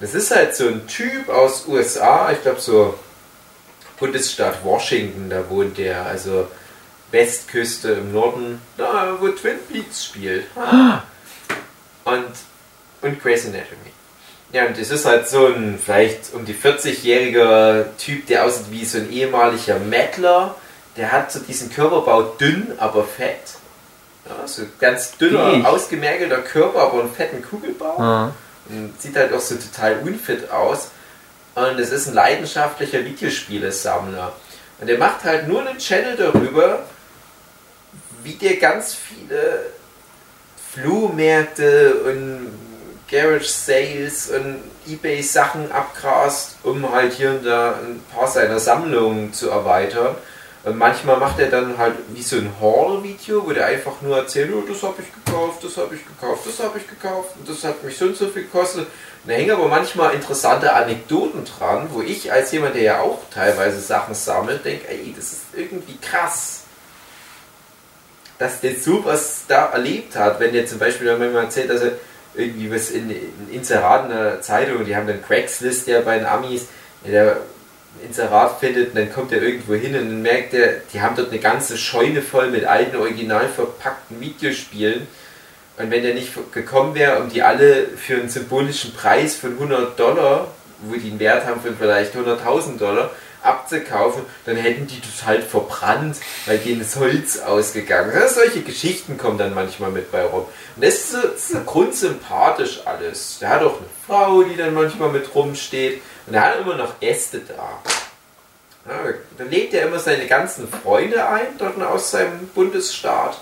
[0.00, 2.98] Das ist halt so ein Typ aus USA, ich glaube so
[3.98, 6.48] Bundesstaat Washington, da wohnt der, also
[7.10, 10.46] Westküste im Norden, da wo Twin Peaks spielt.
[12.04, 12.24] Und,
[13.02, 13.92] und Grey's Anatomy.
[14.52, 18.84] Ja, und das ist halt so ein vielleicht um die 40-jähriger Typ, der aussieht wie
[18.84, 20.54] so ein ehemaliger Mettler.
[20.96, 23.40] Der hat so diesen Körperbau dünn, aber fett.
[24.26, 25.64] Ja, so ganz dünner, ich.
[25.64, 27.96] ausgemergelter Körper, aber einen fetten Kugelbau.
[27.98, 28.32] Ja.
[28.68, 30.88] Und sieht halt auch so total unfit aus.
[31.54, 34.32] Und es ist ein leidenschaftlicher Videospielesammler.
[34.80, 36.80] Und der macht halt nur einen Channel darüber,
[38.22, 39.66] wie der ganz viele
[40.72, 42.58] Flohmärkte und
[43.10, 49.32] Garage Sales und Ebay Sachen abgrast, um halt hier und da ein paar seiner Sammlungen
[49.32, 50.16] zu erweitern.
[50.64, 54.50] Und manchmal macht er dann halt wie so ein Haul-Video, wo der einfach nur erzählt,
[54.54, 57.62] oh, das habe ich gekauft, das habe ich gekauft, das habe ich gekauft und das
[57.64, 58.86] hat mich so und so viel gekostet.
[58.86, 63.18] Und da hängen aber manchmal interessante Anekdoten dran, wo ich als jemand, der ja auch
[63.32, 66.62] teilweise Sachen sammelt, denke, ey, das ist irgendwie krass.
[68.38, 70.40] dass der sowas da erlebt hat.
[70.40, 71.92] Wenn der zum Beispiel manchmal erzählt, dass er
[72.34, 76.26] irgendwie was in, in Inserat in der Zeitung, die haben dann Craigslist ja bei den
[76.26, 76.66] Amis,
[77.06, 77.38] der
[78.02, 81.38] Inserat findet dann kommt er irgendwo hin und dann merkt er, die haben dort eine
[81.38, 85.06] ganze Scheune voll mit alten, original verpackten Videospielen.
[85.76, 89.98] Und wenn der nicht gekommen wäre, um die alle für einen symbolischen Preis von 100
[89.98, 90.48] Dollar,
[90.82, 93.10] wo die einen Wert haben von vielleicht 100.000 Dollar,
[93.44, 96.16] abzukaufen, dann hätten die das halt verbrannt,
[96.46, 98.16] weil denen das Holz ausgegangen ist.
[98.16, 100.46] Also solche Geschichten kommen dann manchmal mit bei rum.
[100.76, 103.38] Und das ist, so, das ist so grundsympathisch alles.
[103.40, 106.00] Der hat auch eine Frau, die dann manchmal mit rumsteht.
[106.26, 107.82] Und er hat immer noch Äste da.
[108.86, 113.40] Ja, dann lädt er immer seine ganzen Freunde ein, dort aus seinem Bundesstaat,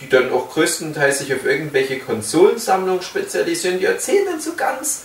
[0.00, 3.78] die dann auch größtenteils sich auf irgendwelche Konsolensammlungen spezialisieren.
[3.78, 5.04] Die erzählen dann so ganz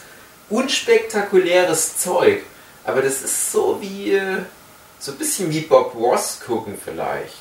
[0.49, 2.43] unspektakuläres Zeug.
[2.84, 4.39] Aber das ist so wie, äh,
[4.99, 7.39] so ein bisschen wie Bob Ross gucken vielleicht.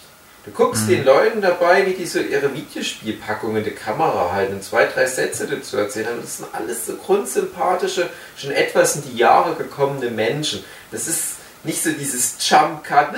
[0.48, 0.88] Du guckst mhm.
[0.88, 5.04] den Leuten dabei, wie die so ihre Videospielpackungen in der Kamera halten und zwei, drei
[5.04, 6.14] Sätze dazu erzählen.
[6.14, 10.64] Und das sind alles so grundsympathische, schon etwas in die Jahre gekommene Menschen.
[10.90, 11.34] Das ist
[11.64, 13.10] nicht so dieses Jump Cut.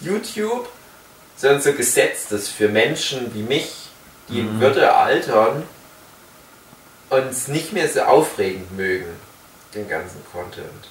[0.00, 0.68] YouTube,
[1.36, 3.88] sondern so gesetztes für Menschen wie mich,
[4.28, 4.48] die mhm.
[4.48, 5.62] in Würde altern
[7.10, 9.14] und es nicht mehr so aufregend mögen,
[9.74, 10.88] den ganzen Content.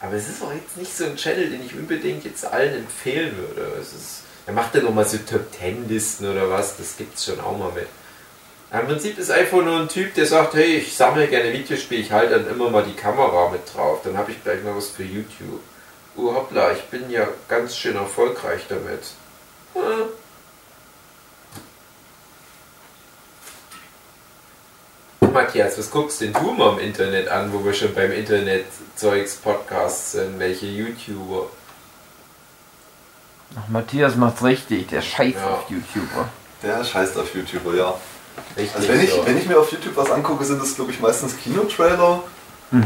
[0.00, 3.36] Aber es ist auch jetzt nicht so ein Channel, den ich unbedingt jetzt allen empfehlen
[3.36, 3.72] würde.
[3.80, 7.26] Es ist, er macht ja nochmal so Top Ten Listen oder was, das gibt es
[7.26, 7.86] schon auch mal mit.
[8.72, 12.12] Im Prinzip ist einfach nur ein Typ, der sagt, hey, ich sammle gerne Videospiele, ich
[12.12, 15.02] halte dann immer mal die Kamera mit drauf, dann habe ich gleich mal was für
[15.02, 15.60] YouTube.
[16.16, 19.02] Oh hoppla, ich bin ja ganz schön erfolgreich damit.
[19.74, 20.08] Hm.
[25.32, 30.38] Matthias, was guckst denn du mal im Internet an, wo wir schon beim Internet-Zeugs-Podcasts sind?
[30.38, 31.46] Welche YouTuber?
[33.56, 35.50] Ach, Matthias macht's richtig, der scheißt ja.
[35.50, 36.28] auf YouTuber.
[36.62, 37.94] Der scheißt auf YouTuber, ja.
[38.56, 39.26] Richtig also wenn ich, so.
[39.26, 42.22] wenn ich mir auf YouTube was angucke, sind das glaube ich meistens Kinotrailer
[42.70, 42.84] hm.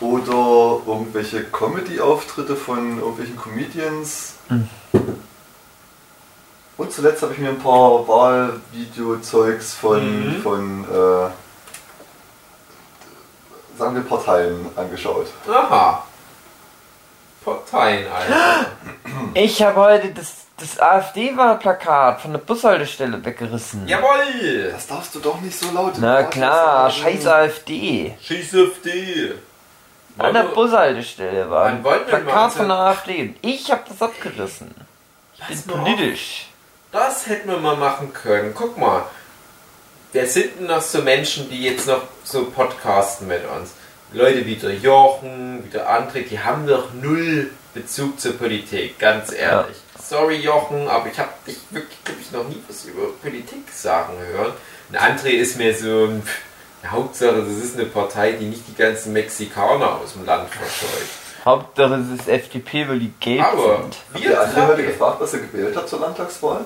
[0.00, 4.34] oder irgendwelche Comedy-Auftritte von irgendwelchen Comedians.
[4.48, 4.68] Hm.
[6.76, 10.40] Und zuletzt habe ich mir ein paar Wahlvideo-Zeugs von, mhm.
[10.40, 11.28] von äh,
[13.80, 15.26] sagen wir, Parteien angeschaut.
[15.48, 16.04] Aha.
[17.42, 18.66] Parteien, Alter.
[19.32, 23.88] Ich habe heute das, das AfD-Wahlplakat von der Bushaltestelle weggerissen.
[23.88, 24.70] Jawoll!
[24.72, 28.14] Das darfst du doch nicht so laut Na klar, scheiß AfD.
[28.22, 29.34] Scheiß AfD.
[30.18, 33.34] An der Bushaltestelle war ein Plakat von der AfD.
[33.40, 34.74] Ich habe das abgerissen.
[35.48, 36.48] Ich bin politisch.
[36.92, 38.52] Das hätten wir mal machen können.
[38.54, 39.04] Guck mal,
[40.12, 43.72] wer sind denn noch so Menschen, die jetzt noch so podcasten mit uns?
[44.12, 49.32] Leute wie der Jochen, wie der André, die haben doch null Bezug zur Politik, ganz
[49.32, 49.76] ehrlich.
[49.76, 50.02] Ja.
[50.02, 54.14] Sorry Jochen, aber ich habe dich wirklich, glaube ich, noch nie was über Politik sagen
[54.32, 54.52] hören.
[54.88, 56.22] Und André ist mir so ein
[56.84, 61.10] Hauptsache, das ist eine Partei, die nicht die ganzen Mexikaner aus dem Land verscheucht.
[61.44, 63.96] Hauptsache es ist FDP, weil die gelb aber sind.
[64.12, 66.64] Habt ihr heute gefragt, was er gewählt hat zur Landtagswahl?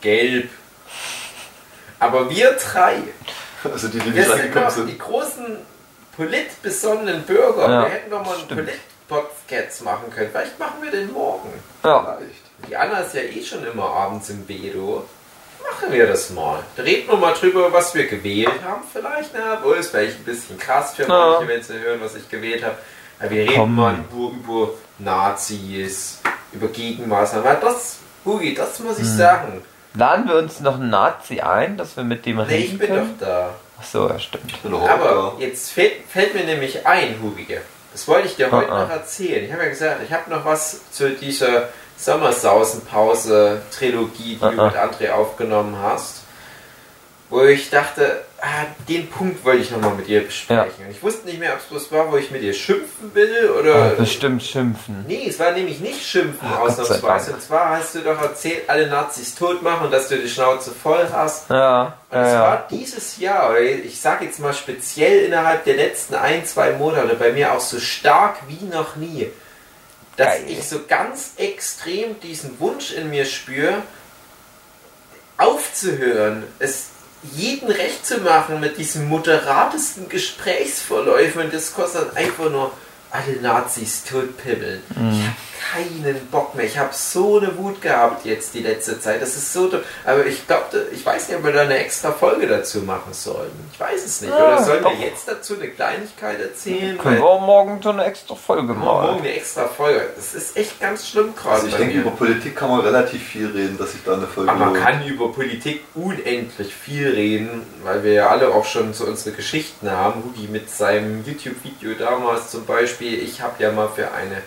[0.00, 0.50] Gelb.
[1.98, 2.96] Aber wir drei,
[3.72, 4.88] also die, die nicht reingekommen sind.
[4.88, 5.56] Die großen
[6.16, 10.30] politbesonnenen Bürger, ja, wir hätten doch mal einen Polit-Podcast machen können.
[10.30, 11.52] Vielleicht machen wir den morgen.
[11.84, 12.16] Ja.
[12.18, 12.46] Vielleicht.
[12.68, 15.06] Die Anna ist ja eh schon immer abends im Bedo.
[15.62, 16.62] Machen wir das mal.
[16.76, 19.30] Da reden wir mal drüber, was wir gewählt haben, vielleicht.
[19.34, 21.48] Na, wohl ist vielleicht ein bisschen krass für manche, ja.
[21.48, 22.76] wenn sie hören, was ich gewählt habe.
[23.18, 23.74] Aber wir reden Komm.
[23.74, 26.20] mal über, über Nazis,
[26.52, 27.56] über Gegenmaßnahmen.
[27.60, 29.16] Das, Hugi, das muss ich hm.
[29.16, 29.62] sagen
[29.96, 32.88] Laden wir uns noch einen Nazi ein, dass wir mit dem reden Nee, ich bin
[32.88, 33.16] können?
[33.18, 33.54] doch da.
[33.78, 34.54] Ach so, ja stimmt.
[34.64, 37.62] Aber jetzt fällt, fällt, mir nämlich ein, Hubige.
[37.92, 38.82] Das wollte ich dir heute ah, ah.
[38.82, 39.42] noch erzählen.
[39.44, 44.76] Ich habe ja gesagt, ich habe noch was zu dieser Sommersausenpause-Trilogie, die ah, du mit
[44.76, 46.26] André aufgenommen hast
[47.28, 48.25] wo ich dachte, ah,
[48.88, 50.74] den Punkt wollte ich nochmal mit dir besprechen.
[50.78, 50.86] Ja.
[50.86, 53.50] Und ich wusste nicht mehr, ob es bloß war, wo ich mit dir schimpfen will
[53.50, 53.92] oder.
[53.92, 55.04] Oh, bestimmt schimpfen.
[55.08, 57.32] Nee, es war nämlich nicht schimpfen oh, ausnahmsweise.
[57.32, 60.70] Und zwar hast du doch erzählt, alle Nazis tot machen und dass du die Schnauze
[60.70, 61.48] voll hast.
[61.48, 61.98] Ja.
[62.10, 66.14] Und es ja, war dieses Jahr, oder ich sage jetzt mal speziell innerhalb der letzten
[66.14, 69.28] ein, zwei Monate bei mir auch so stark wie noch nie,
[70.16, 70.44] dass Geil.
[70.48, 73.82] ich so ganz extrem diesen Wunsch in mir spüre,
[75.38, 76.44] aufzuhören.
[76.58, 76.88] Es
[77.22, 82.72] jeden recht zu machen mit diesen moderatesten Gesprächsverläufen und das kostet einfach nur
[83.10, 84.82] alle Nazis totpibbeln.
[84.90, 85.10] Mhm.
[85.10, 85.36] Ich habe
[85.72, 86.64] keinen Bock mehr.
[86.64, 89.22] Ich habe so eine Wut gehabt jetzt die letzte Zeit.
[89.22, 89.70] Das ist so.
[90.04, 93.50] Aber ich glaube, ich weiß nicht, ob wir da eine extra Folge dazu machen sollen.
[93.72, 94.30] Ich weiß es nicht.
[94.30, 94.90] Ja, Oder sollen doch.
[94.90, 96.98] wir jetzt dazu eine Kleinigkeit erzählen?
[96.98, 98.84] Können wir morgen so eine extra Folge machen?
[98.84, 100.08] Morgen eine extra Folge.
[100.16, 101.56] Das ist echt ganz schlimm gerade.
[101.56, 102.00] Also ich denke, mir.
[102.02, 104.50] über Politik kann man relativ viel reden, dass ich da eine Folge.
[104.50, 109.04] Aber man kann über Politik unendlich viel reden, weil wir ja alle auch schon so
[109.04, 110.22] unsere Geschichten haben.
[110.24, 113.22] Hudi mit seinem YouTube-Video damals zum Beispiel.
[113.22, 114.42] Ich habe ja mal für eine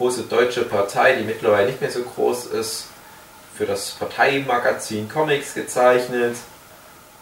[0.00, 2.86] große deutsche Partei, die mittlerweile nicht mehr so groß ist,
[3.54, 6.36] für das Parteimagazin Comics gezeichnet.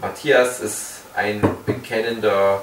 [0.00, 2.62] Matthias ist ein bekennender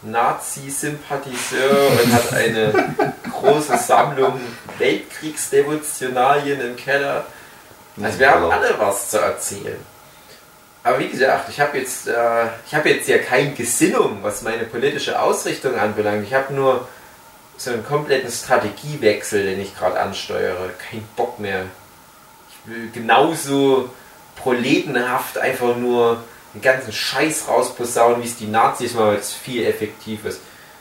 [0.00, 2.72] Nazi-Sympathiseur und hat eine
[3.32, 4.40] große Sammlung
[4.78, 7.26] Weltkriegsdevotionalien im Keller.
[8.02, 9.76] Also wir haben alle was zu erzählen.
[10.82, 14.64] Aber wie gesagt, ich habe jetzt, äh, ich habe jetzt ja keine Gesinnung, was meine
[14.64, 16.26] politische Ausrichtung anbelangt.
[16.26, 16.88] Ich habe nur
[17.56, 20.70] so einen kompletten Strategiewechsel, den ich gerade ansteuere.
[20.90, 21.66] Kein Bock mehr.
[22.48, 23.90] Ich will genauso
[24.36, 26.22] proletenhaft einfach nur
[26.54, 30.40] den ganzen Scheiß rausposaunen, wie es die Nazis weil es viel effektiv ist.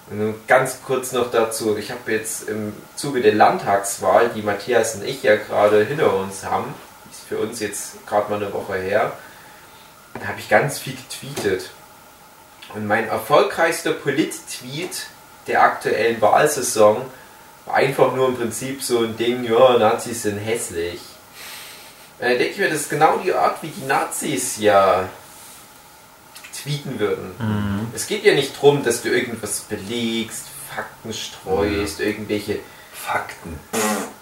[0.10, 5.06] Und ganz kurz noch dazu, ich habe jetzt im Zuge der Landtagswahl, die Matthias und
[5.06, 6.74] ich ja gerade hinter uns haben,
[7.10, 9.14] ist für uns jetzt gerade mal eine Woche her,
[10.20, 11.72] da habe ich ganz viel getweetet.
[12.76, 15.08] Und mein erfolgreichster Polit-Tweet
[15.48, 17.02] der aktuellen Wahlsaison
[17.66, 21.00] war einfach nur im Prinzip so ein Ding, ja, Nazis sind hässlich.
[22.20, 25.10] Da denke ich mir, das ist genau die Art, wie die Nazis ja
[26.62, 27.32] tweeten würden.
[27.40, 27.88] Mhm.
[27.94, 32.06] Es geht ja nicht darum, dass du irgendwas belegst, Fakten streust, mhm.
[32.06, 32.60] irgendwelche
[32.94, 33.60] Fakten,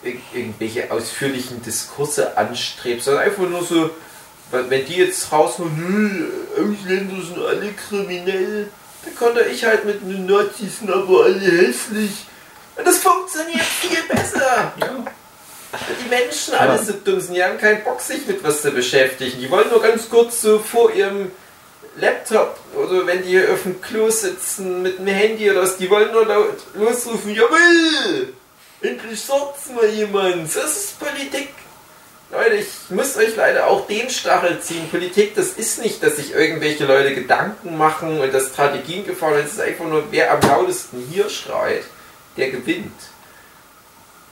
[0.04, 3.92] ir irgendwelche ausführlichen Diskurse anstrebst, sondern einfach nur so,
[4.52, 8.70] wenn die jetzt rausholen, Ausländer sind alle kriminell,
[9.04, 12.26] da konnte ich halt mit den Nazis aber alle hässlich.
[12.76, 14.74] Und das funktioniert viel besser.
[14.80, 15.06] Ja.
[16.04, 19.40] Die Menschen alle so dumm sind, die haben keinen Bock, sich mit was zu beschäftigen.
[19.40, 21.32] Die wollen nur ganz kurz so vor ihrem
[21.98, 26.12] Laptop oder wenn die auf dem Klo sitzen mit dem Handy oder was, die wollen
[26.12, 28.34] nur laut losrufen, jawohl!
[28.82, 30.56] Endlich sagt's mal jemand.
[30.56, 31.50] Das ist Politik.
[32.32, 34.90] Leute, ich muss euch leider auch den Stachel ziehen.
[34.90, 39.48] Politik, das ist nicht, dass sich irgendwelche Leute Gedanken machen und dass Strategien gefallen sind.
[39.48, 41.84] Es ist einfach nur, wer am lautesten hier schreit,
[42.38, 42.94] der gewinnt.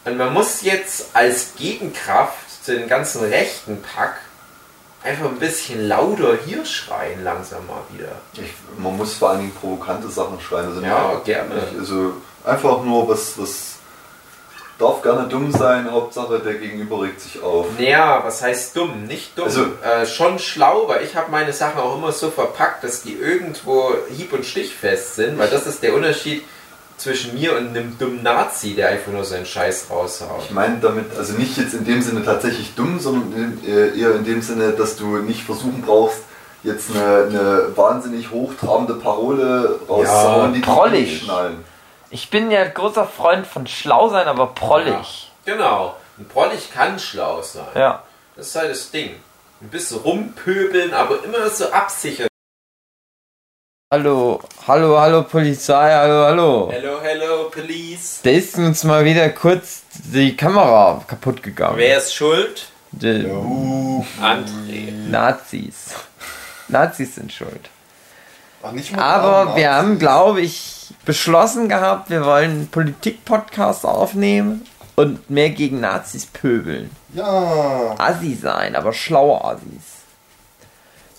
[0.06, 4.16] Und man muss jetzt als Gegenkraft zu den ganzen rechten Pack
[5.04, 8.12] einfach ein bisschen lauter hier schreien, langsam mal wieder.
[8.34, 10.68] Ich, man muss vor allen Dingen provokante Sachen schreien.
[10.68, 11.68] Also ja, gerne.
[11.78, 12.14] Also
[12.46, 13.79] einfach nur was, was
[14.80, 17.68] darf gerne dumm sein, Hauptsache der Gegenüber regt sich auf.
[17.78, 19.06] Naja, was heißt dumm?
[19.06, 19.46] Nicht dumm.
[19.46, 23.14] Also, äh, schon schlau, weil ich habe meine Sachen auch immer so verpackt, dass die
[23.14, 26.44] irgendwo hieb- und stichfest sind, weil das ist der Unterschied
[26.98, 30.44] zwischen mir und einem dummen Nazi, der einfach nur seinen Scheiß raushaut.
[30.46, 34.26] Ich meine damit, also nicht jetzt in dem Sinne tatsächlich dumm, sondern äh, eher in
[34.26, 36.20] dem Sinne, dass du nicht versuchen brauchst,
[36.64, 41.22] jetzt eine, eine wahnsinnig hochtrabende Parole rauszuhauen, ja, die prollig.
[41.24, 41.64] schnallen.
[42.12, 45.32] Ich bin ja großer Freund von schlau sein, aber prollig.
[45.46, 45.96] Ja, genau.
[46.18, 47.68] Und prollig kann schlau sein.
[47.76, 48.04] Ja.
[48.36, 49.16] Das ist halt das Ding.
[49.62, 52.28] Ein bisschen rumpöbeln, aber immer so absichern.
[53.92, 56.70] Hallo, hallo, hallo Polizei, hallo, hallo.
[56.72, 58.22] Hello, hello, Police.
[58.24, 61.78] Da ist uns mal wieder kurz die Kamera kaputt gegangen.
[61.78, 62.68] Wer ist schuld?
[62.92, 64.92] Die uh, André.
[65.10, 65.96] Nazis.
[66.68, 67.70] Nazis sind schuld.
[68.62, 75.50] Ach, Aber wir haben, glaube ich, beschlossen gehabt, wir wollen einen Politik-Podcast aufnehmen und mehr
[75.50, 76.90] gegen Nazis pöbeln.
[77.14, 77.96] Ja.
[77.98, 80.00] Assi sein, aber schlaue Assis.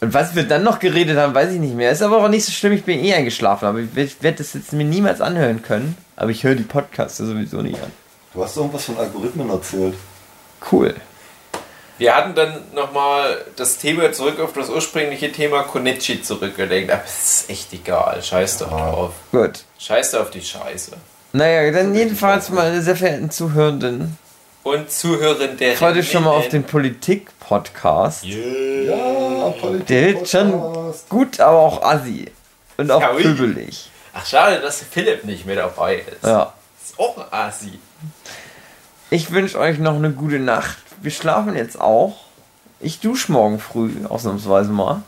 [0.01, 1.91] Und was wir dann noch geredet haben, weiß ich nicht mehr.
[1.91, 3.67] Ist aber auch nicht so schlimm, ich bin eh eingeschlafen.
[3.67, 5.97] Aber ich werde das jetzt mir niemals anhören können.
[6.17, 7.93] Aber ich höre die Podcasts sowieso nicht an.
[8.33, 9.95] Du hast irgendwas von Algorithmen erzählt.
[10.71, 10.95] Cool.
[12.01, 16.91] Wir hatten dann nochmal das Thema zurück auf das ursprüngliche Thema Konichi zurückgelegt.
[16.91, 18.23] Aber es ist echt egal.
[18.23, 19.13] Scheiß doch drauf.
[19.31, 19.65] Gut.
[19.79, 20.93] Scheiß auf die Scheiße.
[21.35, 24.17] Naja, dann jedenfalls meine sehr verehrten Zuhörenden.
[24.63, 25.77] Und Zuhörende.
[25.77, 28.25] Freut euch schon mal auf den Politik-Podcast.
[28.25, 29.49] Yeah.
[29.49, 32.33] Ja, Politik Der wird schon gut, aber auch assi.
[32.79, 33.91] Und auch ja, pöbelig.
[34.15, 36.25] Ach, schade, dass Philipp nicht mehr dabei ist.
[36.25, 36.55] Ja.
[36.83, 37.79] Ist auch ein Assi.
[39.11, 42.17] Ich wünsche euch noch eine gute Nacht wir schlafen jetzt auch.
[42.81, 45.03] Ich dusche morgen früh, ausnahmsweise mal.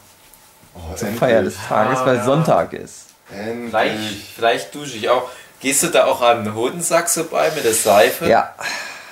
[0.74, 2.24] Oh, Zur Feier des Tages, ah, weil ja.
[2.24, 3.06] Sonntag ist.
[3.26, 3.98] Vielleicht,
[4.34, 5.30] vielleicht dusche ich auch.
[5.60, 8.28] Gehst du da auch an den Hodensack vorbei mit der Seife?
[8.28, 8.54] Ja.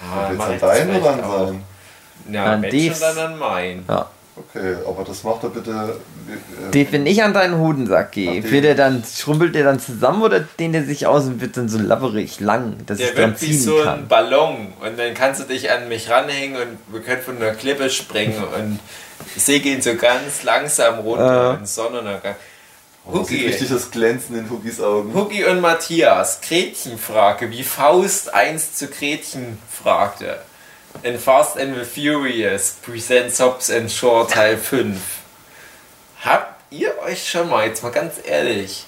[0.02, 1.64] Ah, Willst du an deinen oder an seinen?
[2.34, 3.84] Ja, an Mensch dann an meinen.
[3.88, 4.06] Ja.
[4.36, 5.96] Okay, aber das macht er bitte.
[6.68, 10.22] Äh, den, wenn ich an deinen Hodensack gehe, wird er dann, schrumpelt der dann zusammen
[10.22, 13.36] oder dehnt er sich aus und wird dann so labberig lang, dass der ich dann
[13.36, 14.00] ziehen wie so kann?
[14.00, 17.54] ein Ballon und dann kannst du dich an mich ranhängen und wir können von der
[17.54, 18.78] Klippe springen und
[19.36, 21.60] ich sehe ihn so ganz langsam runter äh.
[21.60, 22.36] in Sonnenuntergang.
[23.06, 23.46] Hugi.
[23.46, 25.12] richtig das Glänzen in Hugis Augen.
[25.14, 30.38] Hugi und Matthias, Gretchenfrage, wie Faust einst zu Gretchen fragte.
[31.03, 34.99] In Fast and the Furious Presents Hobbs and Shaw Teil 5.
[36.24, 38.84] Habt ihr euch schon mal, jetzt mal ganz ehrlich,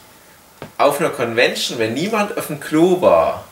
[0.79, 3.45] auf einer Convention, wenn niemand auf dem Klo war,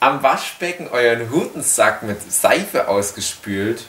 [0.00, 3.84] am Waschbecken euren Hutensack mit Seife ausgespült?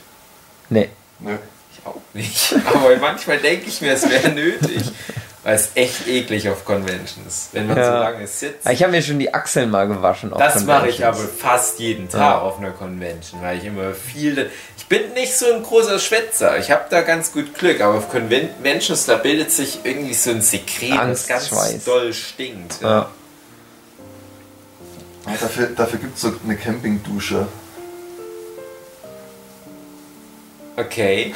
[0.70, 0.90] Nee.
[1.18, 1.38] Nee.
[1.72, 2.54] Ich auch nicht.
[2.66, 4.84] Aber manchmal denke ich mir, es wäre nötig.
[5.44, 7.84] Weil es echt eklig auf Conventions, wenn man ja.
[7.84, 8.66] so lange sitzt.
[8.66, 10.32] Ich habe mir schon die Achseln mal gewaschen.
[10.32, 12.38] Auf das mache ich aber fast jeden Tag ja.
[12.38, 14.50] auf einer Convention, weil ich immer viel.
[14.78, 16.58] Ich bin nicht so ein großer Schwätzer.
[16.58, 20.40] Ich habe da ganz gut Glück, aber auf Conventions da bildet sich irgendwie so ein
[20.40, 21.84] Sekret, das ganz Schweiß.
[21.84, 22.80] doll stinkt.
[22.80, 23.10] Ja.
[25.26, 27.46] dafür dafür gibt es so eine Campingdusche.
[30.78, 31.34] Okay.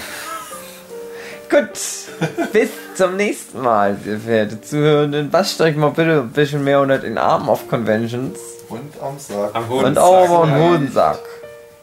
[1.51, 5.33] Gut, bis zum nächsten Mal, ihr verehrte Zuhörenden.
[5.33, 8.39] Wascht euch mal bitte ein bisschen mehr unter den Armen auf Conventions.
[8.69, 9.51] Und am Sack.
[9.55, 9.87] Am Hodensack.
[9.89, 11.19] Und auch am Hodensack.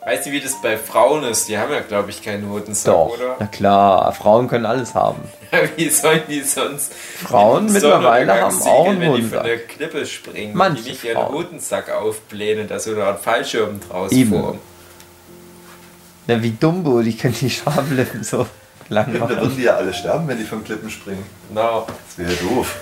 [0.06, 1.50] Weißt du, wie das bei Frauen ist?
[1.50, 3.38] Die haben ja, glaube ich, keinen Hodensack, Doch, oder?
[3.40, 5.22] Na klar, Frauen können alles haben.
[5.52, 6.92] Ja, wie sollen die sonst?
[6.94, 9.14] Frauen mittlerweile haben auch einen Hodensack.
[9.14, 11.16] Wenn die von der Klippe springen, Manche die nicht Frauen.
[11.16, 14.32] ihren Hodensack aufblähen, dass so eine Art Fallschirm draus Eben.
[14.32, 14.60] formen.
[16.28, 18.46] Na, wie Dumbo, die können die Schamlippen so
[18.90, 19.14] lang.
[19.20, 21.26] Da würden die ja alle sterben, wenn die von Klippen springen.
[21.54, 21.88] No.
[21.88, 22.76] Das wäre doof.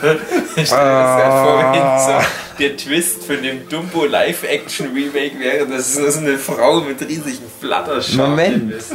[0.56, 2.26] ich stelle mir gerade vor, wie so
[2.58, 8.30] der Twist von dem Dumbo Live-Action-Remake wäre, dass es so eine Frau mit riesigen Flatterschalen
[8.30, 8.72] Moment.
[8.72, 8.92] ist.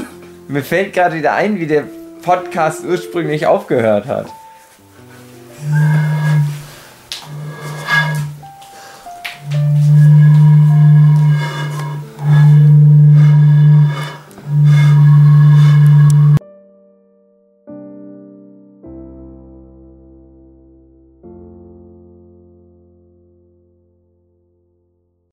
[0.47, 1.86] Mir fällt gerade wieder ein, wie der
[2.22, 4.28] Podcast ursprünglich aufgehört hat.